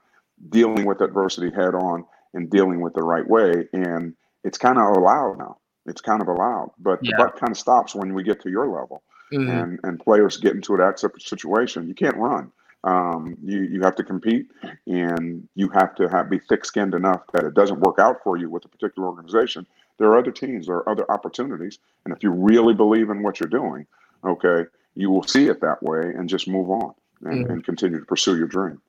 dealing 0.50 0.86
with 0.86 1.02
adversity 1.02 1.52
head 1.52 1.76
on 1.76 2.06
and 2.34 2.50
dealing 2.50 2.82
with 2.82 2.94
the 2.94 3.04
right 3.04 3.28
way, 3.28 3.68
and 3.74 4.16
it's 4.44 4.58
kind 4.58 4.78
of 4.80 4.98
allowed 4.98 5.38
now. 5.38 5.58
It's 5.86 6.02
kind 6.02 6.22
of 6.22 6.28
allowed, 6.28 6.72
but 6.80 7.00
Yeah. 7.04 7.12
the 7.18 7.24
buck 7.24 7.40
kind 7.40 7.52
of 7.52 7.58
stops 7.58 7.94
when 7.96 8.14
we 8.14 8.24
get 8.24 8.42
to 8.42 8.50
your 8.50 8.68
level, 8.68 9.04
Mhm. 9.32 9.50
and 9.50 9.80
and 9.84 10.00
players 10.00 10.38
get 10.38 10.56
into 10.56 10.76
that 10.78 11.00
situation. 11.20 11.88
You 11.88 11.94
can't 11.96 12.18
run. 12.18 12.52
Um, 12.84 13.38
you 13.44 13.60
you 13.62 13.82
have 13.82 13.96
to 13.98 14.04
compete, 14.04 14.50
and 14.88 15.48
you 15.54 15.70
have 15.70 15.94
to 15.96 16.08
have 16.10 16.30
be 16.32 16.40
thick-skinned 16.40 16.96
enough 16.96 17.22
that 17.34 17.44
it 17.44 17.54
doesn't 17.54 17.80
work 17.82 18.00
out 18.00 18.24
for 18.24 18.38
you 18.38 18.50
with 18.50 18.66
a 18.66 18.68
particular 18.68 19.08
organization. 19.08 19.68
There 19.98 20.08
are 20.10 20.18
other 20.20 20.32
teams, 20.32 20.68
there 20.68 20.78
are 20.78 20.90
other 20.90 21.10
opportunities, 21.12 21.80
and 22.06 22.14
if 22.16 22.24
you 22.24 22.32
really 22.32 22.74
believe 22.74 23.10
in 23.10 23.22
what 23.24 23.40
you're 23.40 23.50
doing, 23.50 23.86
okay, 24.24 24.66
you 24.96 25.10
will 25.10 25.24
see 25.24 25.48
it 25.48 25.62
that 25.62 25.82
way 25.84 26.02
and 26.02 26.28
just 26.28 26.48
move 26.48 26.70
on 26.70 26.94
and, 27.24 27.46
Mhm. 27.46 27.50
and 27.52 27.64
continue 27.64 28.00
to 28.00 28.06
pursue 28.06 28.38
your 28.38 28.48
dream. 28.48 28.82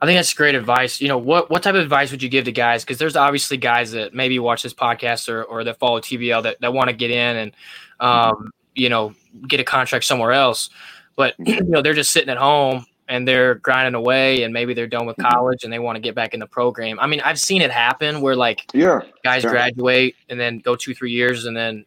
I 0.00 0.06
think 0.06 0.16
that's 0.18 0.32
great 0.34 0.54
advice. 0.54 1.00
You 1.00 1.08
know, 1.08 1.18
what 1.18 1.50
what 1.50 1.62
type 1.64 1.74
of 1.74 1.80
advice 1.80 2.10
would 2.12 2.22
you 2.22 2.28
give 2.28 2.44
to 2.44 2.52
guys? 2.52 2.84
Because 2.84 2.98
there's 2.98 3.16
obviously 3.16 3.56
guys 3.56 3.90
that 3.92 4.14
maybe 4.14 4.38
watch 4.38 4.62
this 4.62 4.74
podcast 4.74 5.28
or, 5.28 5.42
or 5.42 5.64
that 5.64 5.78
follow 5.80 6.00
TBL 6.00 6.42
that, 6.44 6.60
that 6.60 6.72
want 6.72 6.88
to 6.88 6.94
get 6.94 7.10
in 7.10 7.36
and 7.36 7.52
um, 7.98 8.52
you 8.74 8.88
know, 8.88 9.12
get 9.48 9.58
a 9.58 9.64
contract 9.64 10.04
somewhere 10.04 10.30
else. 10.32 10.70
But 11.16 11.34
you 11.38 11.62
know, 11.64 11.82
they're 11.82 11.94
just 11.94 12.12
sitting 12.12 12.28
at 12.28 12.36
home 12.36 12.86
and 13.08 13.26
they're 13.26 13.54
grinding 13.56 13.94
away 13.94 14.42
and 14.42 14.52
maybe 14.52 14.74
they're 14.74 14.86
done 14.86 15.06
with 15.06 15.16
Mhm. 15.16 15.30
college 15.30 15.64
and 15.64 15.72
they 15.72 15.78
want 15.78 15.96
to 15.96 16.00
get 16.00 16.14
back 16.14 16.34
in 16.34 16.40
the 16.40 16.46
program. 16.46 16.98
I 17.00 17.06
mean, 17.06 17.20
I've 17.24 17.38
seen 17.40 17.62
it 17.62 17.70
happen 17.70 18.20
where 18.20 18.36
like 18.36 18.66
Yeah, 18.74 19.00
guys 19.24 19.44
Yeah. 19.44 19.50
graduate 19.50 20.14
and 20.28 20.38
then 20.38 20.58
go 20.58 20.76
two, 20.76 20.94
three 20.94 21.10
years 21.12 21.46
and 21.46 21.56
then 21.56 21.84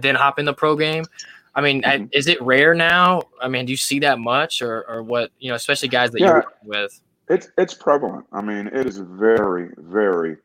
then 0.00 0.14
hop 0.14 0.38
in 0.38 0.44
the 0.44 0.52
pro 0.52 0.76
game. 0.76 1.04
I 1.54 1.62
mean, 1.62 1.82
I- 1.86 1.98
Mhm. 1.98 2.08
is 2.12 2.26
it 2.28 2.40
rare 2.42 2.74
now? 2.74 3.22
I 3.40 3.48
mean, 3.48 3.64
do 3.64 3.72
you 3.72 3.76
see 3.78 3.98
that 4.00 4.18
much 4.18 4.60
or, 4.62 4.84
or 4.88 5.02
what, 5.02 5.30
you 5.38 5.48
know, 5.48 5.54
especially 5.56 5.88
guys 5.88 6.10
that 6.12 6.20
Yeah. 6.20 6.26
you're 6.26 6.34
working 6.36 6.68
with? 6.68 7.00
it's 7.28 7.48
it's 7.56 7.74
prevalent. 7.74 8.26
I 8.32 8.40
mean, 8.42 8.66
it 8.68 8.86
is 8.86 8.98
very 8.98 9.70
very 9.78 10.36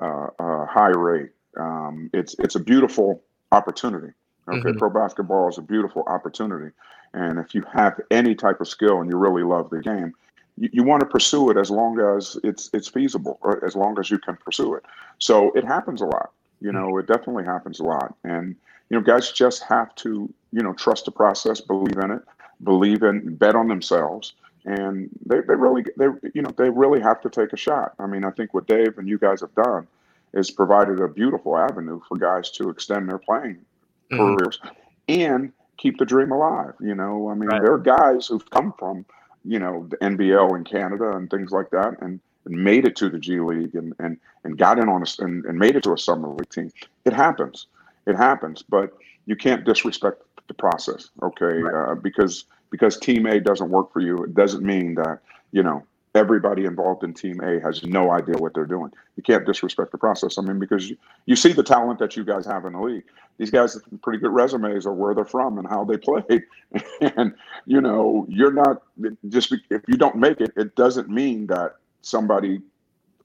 uh, 0.00 0.28
uh, 0.38 0.64
high 0.66 0.88
rate. 0.96 1.30
Um, 1.58 2.08
it's 2.14 2.34
it's 2.38 2.54
a 2.54 2.60
beautiful 2.60 3.22
opportunity. 3.52 4.12
Okay, 4.48 4.70
Mhm. 4.70 4.78
pro 4.78 4.88
basketball 4.90 5.48
is 5.48 5.58
a 5.58 5.62
beautiful 5.62 6.02
opportunity, 6.06 6.70
and 7.14 7.38
if 7.38 7.54
you 7.54 7.62
have 7.72 8.00
any 8.10 8.34
type 8.34 8.60
of 8.60 8.68
skill 8.68 9.00
and 9.00 9.10
you 9.10 9.16
really 9.16 9.42
love 9.42 9.70
the 9.70 9.80
game, 9.80 10.14
you, 10.56 10.68
you 10.72 10.82
want 10.82 11.00
to 11.00 11.06
pursue 11.06 11.50
it 11.50 11.56
as 11.56 11.70
long 11.70 11.98
as 12.00 12.36
it's 12.42 12.70
it's 12.72 12.88
feasible, 12.88 13.38
or 13.42 13.64
as 13.64 13.74
long 13.76 13.98
as 13.98 14.10
you 14.10 14.18
can 14.18 14.36
pursue 14.36 14.74
it. 14.74 14.84
So 15.18 15.50
it 15.52 15.64
happens 15.64 16.00
a 16.00 16.06
lot. 16.06 16.30
You 16.60 16.72
know, 16.72 16.98
it 16.98 17.06
definitely 17.06 17.44
happens 17.44 17.80
a 17.80 17.84
lot, 17.84 18.14
and 18.24 18.54
you 18.90 18.96
know, 18.98 19.02
guys 19.02 19.32
just 19.32 19.62
have 19.64 19.94
to 19.96 20.32
you 20.52 20.62
know 20.62 20.72
trust 20.74 21.04
the 21.06 21.12
process, 21.12 21.60
believe 21.60 21.98
in 21.98 22.10
it, 22.10 22.22
believe 22.62 23.02
in, 23.02 23.34
bet 23.36 23.54
on 23.54 23.68
themselves 23.68 24.34
and 24.64 25.08
they, 25.24 25.40
they 25.40 25.54
really 25.54 25.84
they 25.96 26.06
you 26.34 26.42
know 26.42 26.50
they 26.56 26.68
really 26.68 27.00
have 27.00 27.20
to 27.22 27.30
take 27.30 27.52
a 27.52 27.56
shot. 27.56 27.94
I 27.98 28.06
mean, 28.06 28.24
I 28.24 28.30
think 28.30 28.52
what 28.54 28.66
Dave 28.66 28.98
and 28.98 29.08
you 29.08 29.18
guys 29.18 29.40
have 29.40 29.54
done 29.54 29.86
is 30.34 30.50
provided 30.50 31.00
a 31.00 31.08
beautiful 31.08 31.56
avenue 31.56 32.00
for 32.08 32.16
guys 32.16 32.50
to 32.52 32.68
extend 32.68 33.08
their 33.08 33.18
playing 33.18 33.64
Mhm. 34.10 34.36
careers 34.36 34.60
and 35.08 35.52
keep 35.80 35.98
the 35.98 36.04
dream 36.04 36.30
alive. 36.30 36.74
You 36.80 36.94
know, 36.94 37.30
I 37.30 37.34
mean, 37.34 37.48
Right. 37.48 37.62
there 37.62 37.72
are 37.72 37.78
guys 37.78 38.26
who've 38.26 38.48
come 38.50 38.72
from 38.78 39.04
you 39.44 39.58
know 39.58 39.86
the 39.88 39.96
NBL 39.98 40.54
in 40.56 40.64
Canada 40.64 41.08
and 41.16 41.30
things 41.30 41.50
like 41.50 41.70
that, 41.70 41.96
and, 42.02 42.20
and 42.44 42.64
made 42.64 42.84
it 42.86 42.94
to 42.96 43.08
the 43.08 43.18
G 43.18 43.40
League 43.40 43.74
and 43.74 43.94
and 43.98 44.18
and 44.44 44.58
got 44.58 44.78
in 44.78 44.88
on 44.88 45.02
a, 45.02 45.24
and, 45.24 45.44
and 45.46 45.58
made 45.58 45.76
it 45.76 45.82
to 45.84 45.92
a 45.92 45.98
summer 45.98 46.28
league 46.28 46.50
team. 46.50 46.70
It 47.04 47.12
happens. 47.14 47.66
it 48.06 48.16
happens, 48.16 48.62
but 48.62 48.92
you 49.26 49.36
can't 49.36 49.64
disrespect 49.64 50.22
the 50.48 50.54
process, 50.54 51.10
okay? 51.22 51.56
Uh, 51.74 51.94
because 51.94 52.44
because 52.70 52.98
Team 52.98 53.26
A 53.26 53.40
doesn't 53.40 53.70
work 53.70 53.92
for 53.92 54.00
you, 54.00 54.16
it 54.24 54.34
doesn't 54.34 54.62
mean 54.64 54.94
that 54.96 55.20
you 55.52 55.62
know 55.62 55.82
everybody 56.14 56.64
involved 56.64 57.04
in 57.04 57.14
Team 57.14 57.40
A 57.40 57.60
has 57.60 57.82
no 57.84 58.10
idea 58.10 58.36
what 58.36 58.54
they're 58.54 58.66
doing. 58.66 58.90
You 59.16 59.22
can't 59.22 59.46
disrespect 59.46 59.92
the 59.92 59.98
process. 59.98 60.38
I 60.38 60.42
mean, 60.42 60.58
because 60.58 60.90
you, 60.90 60.96
you 61.26 61.36
see 61.36 61.52
the 61.52 61.62
talent 61.62 61.98
that 62.00 62.16
you 62.16 62.24
guys 62.24 62.46
have 62.46 62.64
in 62.64 62.72
the 62.72 62.80
league. 62.80 63.04
These 63.38 63.50
guys 63.50 63.74
have 63.74 64.02
pretty 64.02 64.18
good 64.18 64.32
resumes 64.32 64.86
of 64.86 64.96
where 64.96 65.14
they're 65.14 65.24
from 65.24 65.58
and 65.58 65.68
how 65.68 65.84
they 65.84 65.96
play. 65.96 66.22
and, 67.00 67.34
you 67.64 67.80
know, 67.80 68.26
you're 68.28 68.52
not 68.52 68.82
just 69.28 69.54
if 69.70 69.82
you 69.86 69.96
don't 69.96 70.16
make 70.16 70.40
it, 70.40 70.52
it 70.56 70.74
doesn't 70.74 71.08
mean 71.08 71.46
that 71.46 71.76
somebody 72.02 72.60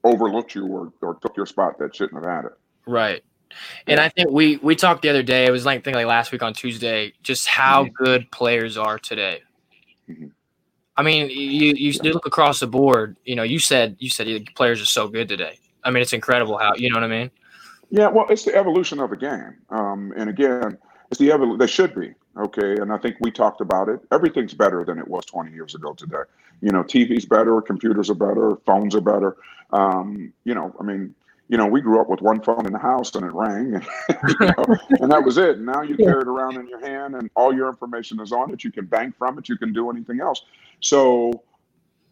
overlooked 0.03 0.53
you 0.53 0.67
or, 0.67 0.93
or 1.01 1.15
took 1.15 1.35
your 1.35 1.45
spot 1.45 1.79
that 1.79 1.95
shouldn't 1.95 2.23
have 2.23 2.31
had 2.31 2.45
it. 2.45 2.53
Right. 2.85 3.23
And 3.87 3.99
I 3.99 4.09
think 4.09 4.29
we 4.31 4.57
we 4.57 4.75
talked 4.75 5.01
the 5.01 5.09
other 5.09 5.23
day. 5.23 5.45
It 5.45 5.51
was 5.51 5.65
like 5.65 5.79
I 5.79 5.81
think 5.81 5.95
like 5.95 6.07
last 6.07 6.31
week 6.31 6.43
on 6.43 6.53
Tuesday, 6.53 7.13
just 7.23 7.47
how 7.47 7.85
mm-hmm. 7.85 8.03
good 8.03 8.31
players 8.31 8.75
are 8.75 8.99
today. 8.99 9.43
Mm-hmm. 10.09 10.27
I 10.97 11.03
mean, 11.03 11.29
you, 11.29 11.73
you 11.75 11.91
look 12.13 12.25
across 12.25 12.59
the 12.59 12.67
board. 12.67 13.17
You 13.25 13.35
know, 13.35 13.43
you 13.43 13.59
said 13.59 13.97
you 13.99 14.09
said 14.09 14.27
the 14.27 14.39
players 14.55 14.81
are 14.81 14.85
so 14.85 15.07
good 15.07 15.27
today. 15.27 15.59
I 15.83 15.91
mean, 15.91 16.01
it's 16.01 16.13
incredible 16.13 16.57
how 16.57 16.73
you 16.75 16.89
know 16.89 16.95
what 16.95 17.03
I 17.03 17.07
mean. 17.07 17.31
Yeah, 17.89 18.07
well, 18.07 18.25
it's 18.29 18.43
the 18.43 18.55
evolution 18.55 18.99
of 18.99 19.09
the 19.11 19.17
game, 19.17 19.55
um, 19.69 20.13
and 20.17 20.29
again, 20.29 20.77
it's 21.11 21.19
the 21.19 21.31
evolution. 21.31 21.59
They 21.59 21.67
should 21.67 21.93
be 21.93 22.13
okay, 22.37 22.77
and 22.81 22.91
I 22.91 22.97
think 22.97 23.17
we 23.19 23.29
talked 23.29 23.61
about 23.61 23.89
it. 23.89 23.99
Everything's 24.11 24.53
better 24.53 24.83
than 24.83 24.97
it 24.97 25.07
was 25.07 25.25
20 25.25 25.51
years 25.51 25.75
ago 25.75 25.93
today. 25.93 26.23
You 26.61 26.71
know, 26.71 26.83
TV's 26.83 27.25
better, 27.25 27.61
computers 27.61 28.09
are 28.09 28.15
better, 28.15 28.55
phones 28.65 28.95
are 28.95 29.01
better. 29.01 29.37
Um, 29.71 30.33
you 30.45 30.55
know, 30.55 30.75
I 30.79 30.83
mean, 30.83 31.13
you 31.47 31.57
know, 31.57 31.67
we 31.67 31.79
grew 31.79 32.01
up 32.01 32.09
with 32.09 32.21
one 32.21 32.41
phone 32.41 32.65
in 32.65 32.73
the 32.73 32.79
house 32.79 33.13
and 33.13 33.25
it 33.25 33.33
rang, 33.33 33.75
and, 33.75 33.85
you 34.39 34.47
know, 34.47 34.77
and 35.01 35.11
that 35.11 35.23
was 35.23 35.37
it. 35.37 35.57
And 35.57 35.65
now 35.65 35.81
you 35.83 35.95
carry 35.95 36.21
it 36.21 36.27
around 36.27 36.57
in 36.57 36.67
your 36.67 36.79
hand, 36.79 37.15
and 37.15 37.29
all 37.35 37.53
your 37.53 37.69
information 37.69 38.19
is 38.19 38.31
on 38.31 38.51
it. 38.51 38.63
You 38.63 38.71
can 38.71 38.85
bank 38.85 39.15
from 39.17 39.37
it. 39.37 39.47
You 39.47 39.57
can 39.57 39.71
do 39.71 39.89
anything 39.89 40.21
else. 40.21 40.41
So, 40.81 41.43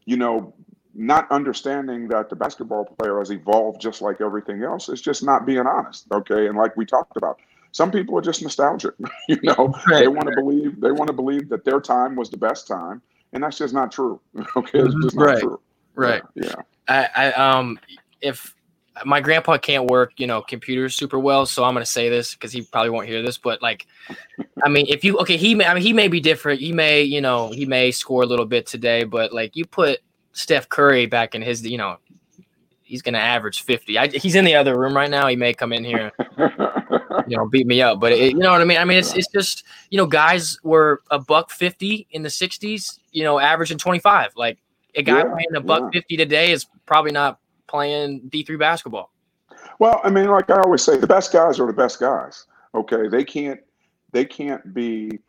you 0.05 0.17
know, 0.17 0.53
not 0.93 1.29
understanding 1.31 2.07
that 2.09 2.29
the 2.29 2.35
basketball 2.35 2.85
player 2.85 3.17
has 3.17 3.31
evolved 3.31 3.81
just 3.81 4.01
like 4.01 4.21
everything 4.21 4.63
else 4.63 4.89
is 4.89 5.01
just 5.01 5.23
not 5.23 5.45
being 5.45 5.65
honest. 5.65 6.05
Okay, 6.11 6.47
and 6.47 6.57
like 6.57 6.77
we 6.77 6.85
talked 6.85 7.17
about, 7.17 7.39
some 7.71 7.91
people 7.91 8.15
are 8.17 8.21
just 8.21 8.43
nostalgic. 8.43 8.93
you 9.27 9.39
know, 9.41 9.73
right. 9.87 10.01
they 10.01 10.07
want 10.07 10.29
to 10.29 10.35
believe 10.35 10.79
they 10.79 10.91
want 10.91 11.07
to 11.07 11.13
believe 11.13 11.49
that 11.49 11.65
their 11.65 11.81
time 11.81 12.15
was 12.15 12.29
the 12.29 12.37
best 12.37 12.67
time, 12.67 13.01
and 13.33 13.43
that's 13.43 13.57
just 13.57 13.73
not 13.73 13.91
true. 13.91 14.19
Okay, 14.55 14.79
it's 14.79 14.95
just 15.01 15.15
not 15.15 15.25
right. 15.25 15.41
true. 15.41 15.59
Right. 15.95 16.21
Yeah. 16.35 16.53
yeah. 16.87 17.07
I, 17.15 17.29
I 17.29 17.31
um 17.33 17.79
if 18.21 18.53
my 19.05 19.19
grandpa 19.19 19.57
can't 19.57 19.85
work, 19.85 20.13
you 20.17 20.27
know, 20.27 20.41
computers 20.41 20.95
super 20.95 21.19
well, 21.19 21.45
so 21.45 21.63
I'm 21.63 21.73
gonna 21.73 21.85
say 21.85 22.09
this 22.09 22.33
because 22.33 22.51
he 22.51 22.62
probably 22.62 22.91
won't 22.91 23.07
hear 23.07 23.21
this, 23.21 23.38
but 23.38 23.62
like, 23.62 23.88
I 24.63 24.69
mean, 24.69 24.85
if 24.88 25.03
you 25.03 25.17
okay, 25.19 25.38
he 25.38 25.55
may, 25.55 25.65
I 25.65 25.73
mean, 25.73 25.83
he 25.83 25.93
may 25.93 26.07
be 26.07 26.19
different. 26.19 26.59
He 26.59 26.71
may, 26.71 27.01
you 27.01 27.21
know, 27.21 27.50
he 27.50 27.65
may 27.65 27.91
score 27.91 28.23
a 28.23 28.25
little 28.25 28.45
bit 28.45 28.67
today, 28.67 29.03
but 29.03 29.33
like, 29.33 29.55
you 29.55 29.65
put 29.65 30.00
Steph 30.33 30.69
Curry 30.69 31.05
back 31.05 31.33
in 31.33 31.41
his, 31.41 31.65
you 31.65 31.77
know, 31.77 31.97
he's 32.83 33.01
gonna 33.01 33.17
average 33.17 33.63
50. 33.63 33.97
I, 33.97 34.07
he's 34.07 34.35
in 34.35 34.45
the 34.45 34.55
other 34.55 34.77
room 34.77 34.95
right 34.95 35.09
now. 35.09 35.27
He 35.27 35.35
may 35.35 35.53
come 35.53 35.73
in 35.73 35.83
here, 35.83 36.12
you 37.27 37.38
know, 37.38 37.47
beat 37.47 37.65
me 37.65 37.81
up, 37.81 38.00
but 38.00 38.12
it, 38.12 38.33
you 38.33 38.39
know 38.39 38.51
what 38.51 38.62
I 38.62 38.65
mean. 38.65 38.77
I 38.77 38.85
mean, 38.85 39.00
it's 39.00 39.13
it's 39.15 39.31
just 39.31 39.63
you 39.89 39.97
know, 39.97 40.05
guys 40.05 40.59
were 40.63 41.01
a 41.09 41.17
buck 41.17 41.50
50 41.50 42.07
in 42.12 42.21
the 42.21 42.29
60s, 42.29 43.00
you 43.12 43.23
know, 43.23 43.39
averaging 43.39 43.79
25. 43.79 44.33
Like 44.35 44.59
a 44.95 45.01
guy 45.01 45.17
yeah, 45.17 45.23
playing 45.23 45.55
a 45.55 45.62
buck 45.62 45.91
yeah. 45.93 46.01
50 46.01 46.17
today 46.17 46.51
is 46.51 46.67
probably 46.85 47.12
not 47.12 47.39
playing 47.74 48.22
D3 48.30 48.60
basketball? 48.60 49.12
Well, 49.80 50.00
I 50.03 50.10
mean, 50.10 50.27
like 50.27 50.50
I 50.50 50.60
always 50.62 50.84
say, 50.84 50.98
the 50.98 51.08
best 51.08 51.34
guys 51.34 51.60
are 51.60 51.68
the 51.68 51.74
best 51.74 52.00
guys. 52.00 52.46
Okay, 52.75 53.08
they 53.08 53.24
can't 53.24 53.60
they 54.12 54.25
can't 54.25 54.74
be 54.74 55.20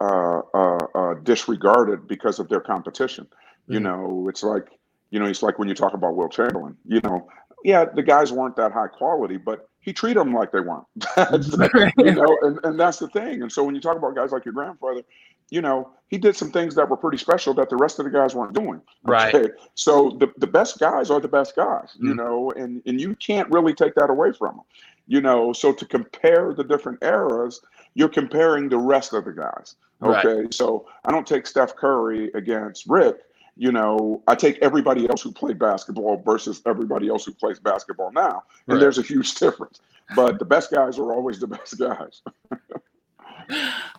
uh, 0.00 0.40
uh, 0.54 0.78
uh, 0.94 1.14
disregarded 1.22 2.08
because 2.08 2.38
of 2.38 2.48
their 2.48 2.60
competition. 2.60 3.24
Mm-hmm. 3.24 3.72
You 3.74 3.80
know, 3.80 4.26
it's 4.28 4.42
like 4.42 4.68
you 5.10 5.20
know, 5.20 5.26
it's 5.26 5.42
like 5.42 5.58
when 5.58 5.68
you 5.68 5.74
talk 5.74 5.94
about 5.94 6.16
Wilt 6.16 6.32
Chamberlain. 6.32 6.76
You 6.86 7.00
know, 7.02 7.28
yeah, 7.64 7.84
the 7.84 8.02
guys 8.02 8.32
weren't 8.32 8.56
that 8.56 8.72
high 8.72 8.88
quality, 8.88 9.36
but 9.36 9.68
he 9.80 9.92
treated 9.92 10.20
them 10.20 10.32
like 10.32 10.52
they 10.52 10.60
weren't. 10.60 10.86
you 11.98 12.14
know, 12.14 12.38
and, 12.42 12.58
and 12.64 12.80
that's 12.80 12.98
the 12.98 13.08
thing. 13.08 13.42
And 13.42 13.52
so 13.52 13.64
when 13.64 13.74
you 13.74 13.80
talk 13.80 13.96
about 13.96 14.14
guys 14.14 14.32
like 14.32 14.44
your 14.44 14.54
grandfather, 14.54 15.02
you 15.50 15.62
know, 15.62 15.90
he 16.08 16.18
did 16.18 16.36
some 16.36 16.50
things 16.50 16.74
that 16.76 16.88
were 16.88 16.96
pretty 16.96 17.18
special 17.18 17.52
that 17.54 17.68
the 17.68 17.76
rest 17.76 17.98
of 17.98 18.04
the 18.04 18.10
guys 18.10 18.34
weren't 18.34 18.54
doing. 18.54 18.80
Okay? 19.08 19.38
Right. 19.38 19.50
So 19.74 20.16
the, 20.20 20.32
the 20.38 20.46
best 20.46 20.78
guys 20.78 21.10
are 21.10 21.20
the 21.20 21.28
best 21.28 21.56
guys, 21.56 21.96
mm 22.00 22.08
you 22.08 22.14
know, 22.14 22.52
and, 22.52 22.82
and 22.86 23.00
you 23.00 23.16
can't 23.16 23.50
really 23.50 23.74
take 23.74 23.94
that 23.96 24.10
away 24.10 24.32
from 24.32 24.56
them. 24.56 24.64
You 25.08 25.20
know, 25.20 25.52
so 25.52 25.72
to 25.72 25.86
compare 25.86 26.52
the 26.52 26.64
different 26.64 27.02
eras, 27.02 27.60
you're 27.94 28.08
comparing 28.08 28.68
the 28.68 28.78
rest 28.78 29.12
of 29.12 29.24
the 29.24 29.32
guys. 29.32 29.76
Okay. 30.02 30.42
Right. 30.42 30.54
So 30.54 30.86
I 31.04 31.12
don't 31.12 31.26
take 31.26 31.46
Steph 31.46 31.76
Curry 31.76 32.30
against 32.34 32.86
Rick. 32.88 33.16
You 33.56 33.72
know, 33.72 34.22
I 34.26 34.34
take 34.34 34.58
everybody 34.58 35.08
else 35.08 35.22
who 35.22 35.32
played 35.32 35.58
basketball 35.58 36.22
versus 36.24 36.60
everybody 36.66 37.08
else 37.08 37.24
who 37.24 37.32
plays 37.32 37.58
basketball 37.58 38.12
now. 38.12 38.42
And 38.66 38.74
right. 38.74 38.80
there's 38.80 38.98
a 38.98 39.02
huge 39.02 39.34
difference. 39.36 39.80
But 40.14 40.38
the 40.38 40.44
best 40.44 40.70
guys 40.70 40.98
are 40.98 41.12
always 41.12 41.40
the 41.40 41.46
best 41.46 41.78
guys. 41.78 42.22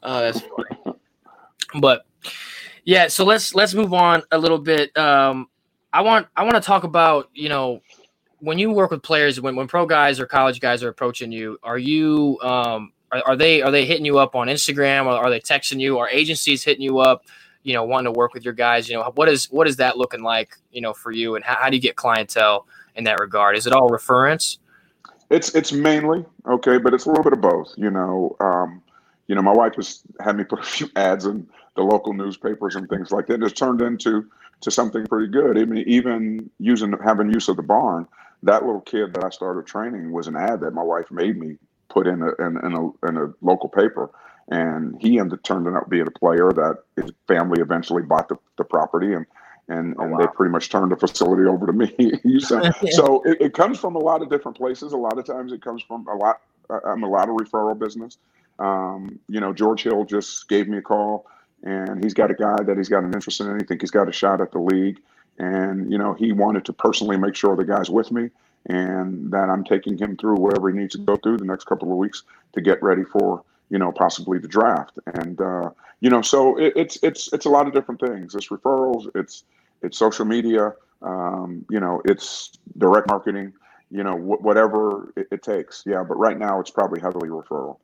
oh, 0.04 0.22
that's 0.22 0.42
funny. 0.42 0.87
But 1.80 2.06
yeah, 2.84 3.08
so 3.08 3.26
let's 3.26 3.54
let's 3.54 3.74
move 3.74 3.94
on 3.94 4.24
a 4.32 4.38
little 4.38 4.60
bit. 4.60 4.96
Um, 4.98 5.48
I 5.92 6.02
want 6.02 6.28
I 6.36 6.44
want 6.44 6.56
to 6.56 6.62
talk 6.62 6.84
about 6.84 7.30
you 7.34 7.50
know 7.50 7.82
when 8.40 8.58
you 8.58 8.72
work 8.72 8.92
with 8.92 9.02
players 9.02 9.42
when 9.42 9.56
when 9.56 9.68
pro 9.68 9.86
guys 9.86 10.20
or 10.20 10.26
college 10.26 10.60
guys 10.60 10.84
are 10.84 10.90
approaching 10.90 11.32
you, 11.32 11.58
are 11.64 11.78
you 11.78 12.40
um, 12.42 12.94
are, 13.12 13.22
are 13.26 13.36
they 13.36 13.62
are 13.62 13.72
they 13.72 13.86
hitting 13.86 14.06
you 14.06 14.18
up 14.20 14.36
on 14.36 14.48
Instagram 14.48 15.06
or 15.06 15.12
are 15.12 15.30
they 15.30 15.40
texting 15.40 15.80
you? 15.80 15.98
Are 15.98 16.10
agencies 16.10 16.64
hitting 16.64 16.84
you 16.84 17.00
up? 17.00 17.26
You 17.64 17.74
know, 17.74 17.84
wanting 17.84 18.14
to 18.14 18.18
work 18.18 18.34
with 18.34 18.46
your 18.46 18.54
guys. 18.54 18.88
You 18.88 18.96
know, 18.96 19.12
what 19.16 19.28
is 19.28 19.46
what 19.46 19.68
is 19.68 19.78
that 19.78 19.98
looking 19.98 20.24
like? 20.24 20.56
You 20.72 20.82
know, 20.82 20.94
for 20.94 21.12
you, 21.12 21.36
and 21.36 21.44
how, 21.44 21.56
how 21.56 21.70
do 21.70 21.76
you 21.76 21.82
get 21.82 21.96
clientele 21.96 22.68
in 22.96 23.04
that 23.06 23.20
regard? 23.20 23.58
Is 23.58 23.68
it 23.68 23.74
all 23.74 23.90
reference? 23.90 24.60
It's 25.30 25.54
it's 25.56 25.74
mainly 25.74 26.26
okay, 26.48 26.78
but 26.78 26.94
it's 26.94 27.06
a 27.06 27.10
little 27.10 27.24
bit 27.24 27.34
of 27.34 27.42
both. 27.42 27.74
You 27.76 27.90
know, 27.90 28.36
um, 28.40 28.82
you 29.28 29.36
know, 29.36 29.42
my 29.42 29.52
wife 29.52 29.74
was 29.78 30.04
had 30.20 30.38
me 30.38 30.44
put 30.44 30.60
a 30.60 30.64
few 30.64 30.90
ads 30.96 31.26
in 31.26 31.48
the 31.76 31.84
local 31.84 32.14
newspapers 32.14 32.76
and 32.76 32.90
things 32.90 33.12
like 33.12 33.28
that. 33.28 33.44
It's 33.44 33.54
turned 33.54 33.82
into 33.82 34.26
to 34.62 34.72
something 34.72 35.06
pretty 35.06 35.28
good. 35.28 35.58
I 35.58 35.66
mean, 35.66 35.84
even 35.88 36.50
using 36.60 36.94
having 37.04 37.32
use 37.32 37.48
of 37.48 37.58
the 37.58 37.64
barn. 37.64 38.08
That 38.44 38.64
little 38.64 38.82
kid 38.82 39.16
that 39.16 39.24
I 39.24 39.30
started 39.30 39.66
training 39.66 40.12
was 40.12 40.28
an 40.28 40.36
ad 40.36 40.62
that 40.62 40.72
my 40.72 40.84
wife 40.84 41.10
made 41.10 41.38
me 41.38 41.58
put 41.90 42.06
in 42.06 42.22
a 42.22 42.30
in, 42.36 42.58
in 42.64 42.74
a, 42.74 43.08
in 43.08 43.18
a 43.18 43.34
local 43.42 43.68
paper, 43.68 44.12
and 44.50 44.96
he 45.02 45.20
ended 45.20 45.44
turned 45.44 45.68
out 45.68 45.90
being 45.90 46.08
a 46.08 46.12
player 46.12 46.52
that 46.54 46.84
his 46.96 47.12
family 47.28 47.62
eventually 47.62 48.04
bought 48.04 48.30
the, 48.30 48.38
the 48.58 48.64
property 48.64 49.14
and 49.14 49.26
and, 49.70 49.96
oh, 49.98 50.04
and 50.04 50.12
wow. 50.12 50.20
they 50.20 50.28
pretty 50.28 50.52
much 50.52 50.70
turned 50.70 50.92
the 50.92 50.96
facility 50.96 51.44
over 51.46 51.66
to 51.66 51.74
me. 51.74 51.94
so, 52.40 52.62
so 52.92 53.22
it, 53.26 53.42
it, 53.42 53.54
comes 53.54 53.80
from 53.80 53.96
a 53.96 54.00
lot 54.00 54.22
of 54.22 54.30
different 54.30 54.58
places. 54.58 54.94
A 54.94 54.98
lot 54.98 55.18
of 55.18 55.26
times 55.26 55.52
it 55.52 55.62
comes 55.62 55.84
from 55.84 56.08
a 56.08 56.16
lot. 56.16 56.42
I'm 56.86 57.04
a 57.04 57.10
lot 57.10 57.30
of 57.30 57.36
referral 57.36 57.78
business. 57.78 58.18
Um, 58.60 59.20
you 59.28 59.40
know, 59.40 59.54
George 59.54 59.84
Hill 59.84 60.06
just 60.06 60.48
gave 60.50 60.68
me 60.68 60.78
a 60.78 60.82
call, 60.82 61.26
and 61.64 62.04
he's 62.04 62.14
got 62.14 62.32
a 62.32 62.34
guy 62.34 62.62
that 62.64 62.78
he's 62.78 62.90
got 62.90 63.04
an 63.04 63.14
interest 63.14 63.40
in. 63.42 63.60
He 63.60 63.66
think 63.66 63.82
he's 63.82 63.92
got 63.92 64.10
a 64.10 64.12
shot 64.12 64.42
at 64.42 64.52
the 64.52 64.60
league, 64.60 65.00
and 65.38 65.92
you 65.92 65.98
know, 65.98 66.14
he 66.14 66.32
wanted 66.32 66.66
to 66.66 66.74
personally 66.74 67.18
make 67.18 67.36
sure 67.36 67.56
the 67.56 67.66
guy's 67.66 67.90
with 67.90 68.12
me, 68.12 68.30
and 68.66 69.32
that 69.32 69.50
I'm 69.50 69.64
taking 69.64 69.98
him 69.98 70.18
through 70.18 70.36
whatever 70.36 70.70
he 70.70 70.78
needs 70.78 70.94
to 70.96 71.02
go 71.02 71.18
through 71.18 71.38
the 71.38 71.46
next 71.46 71.66
couple 71.66 71.92
of 71.92 71.98
weeks 71.98 72.24
to 72.54 72.62
get 72.62 72.82
ready 72.82 73.04
for 73.04 73.44
you 73.70 73.78
know 73.78 73.92
possibly 73.92 74.40
the 74.40 74.48
draft. 74.48 75.00
And 75.14 75.40
uh, 75.40 75.70
you 76.00 76.10
know, 76.10 76.22
so 76.22 76.58
it, 76.58 76.74
it's 76.76 76.98
it's 77.04 77.32
it's 77.34 77.46
a 77.46 77.50
lot 77.50 77.68
of 77.68 77.74
different 77.74 78.02
things. 78.02 78.36
It's 78.36 78.50
referrals. 78.50 79.10
It's 79.16 79.44
it's 79.82 79.98
social 79.98 80.26
media. 80.26 80.74
Um, 81.02 81.66
you 81.70 81.80
know, 81.80 82.02
it's 82.06 82.52
direct 82.78 83.08
marketing. 83.08 83.54
You 83.92 84.04
know, 84.04 84.18
wh- 84.18 84.44
whatever 84.44 85.14
it, 85.16 85.28
it 85.32 85.44
takes. 85.44 85.84
Yeah, 85.86 86.04
but 86.04 86.16
right 86.16 86.38
now 86.38 86.60
it's 86.60 86.72
probably 86.72 87.00
heavily 87.00 87.30
referral. 87.30 87.78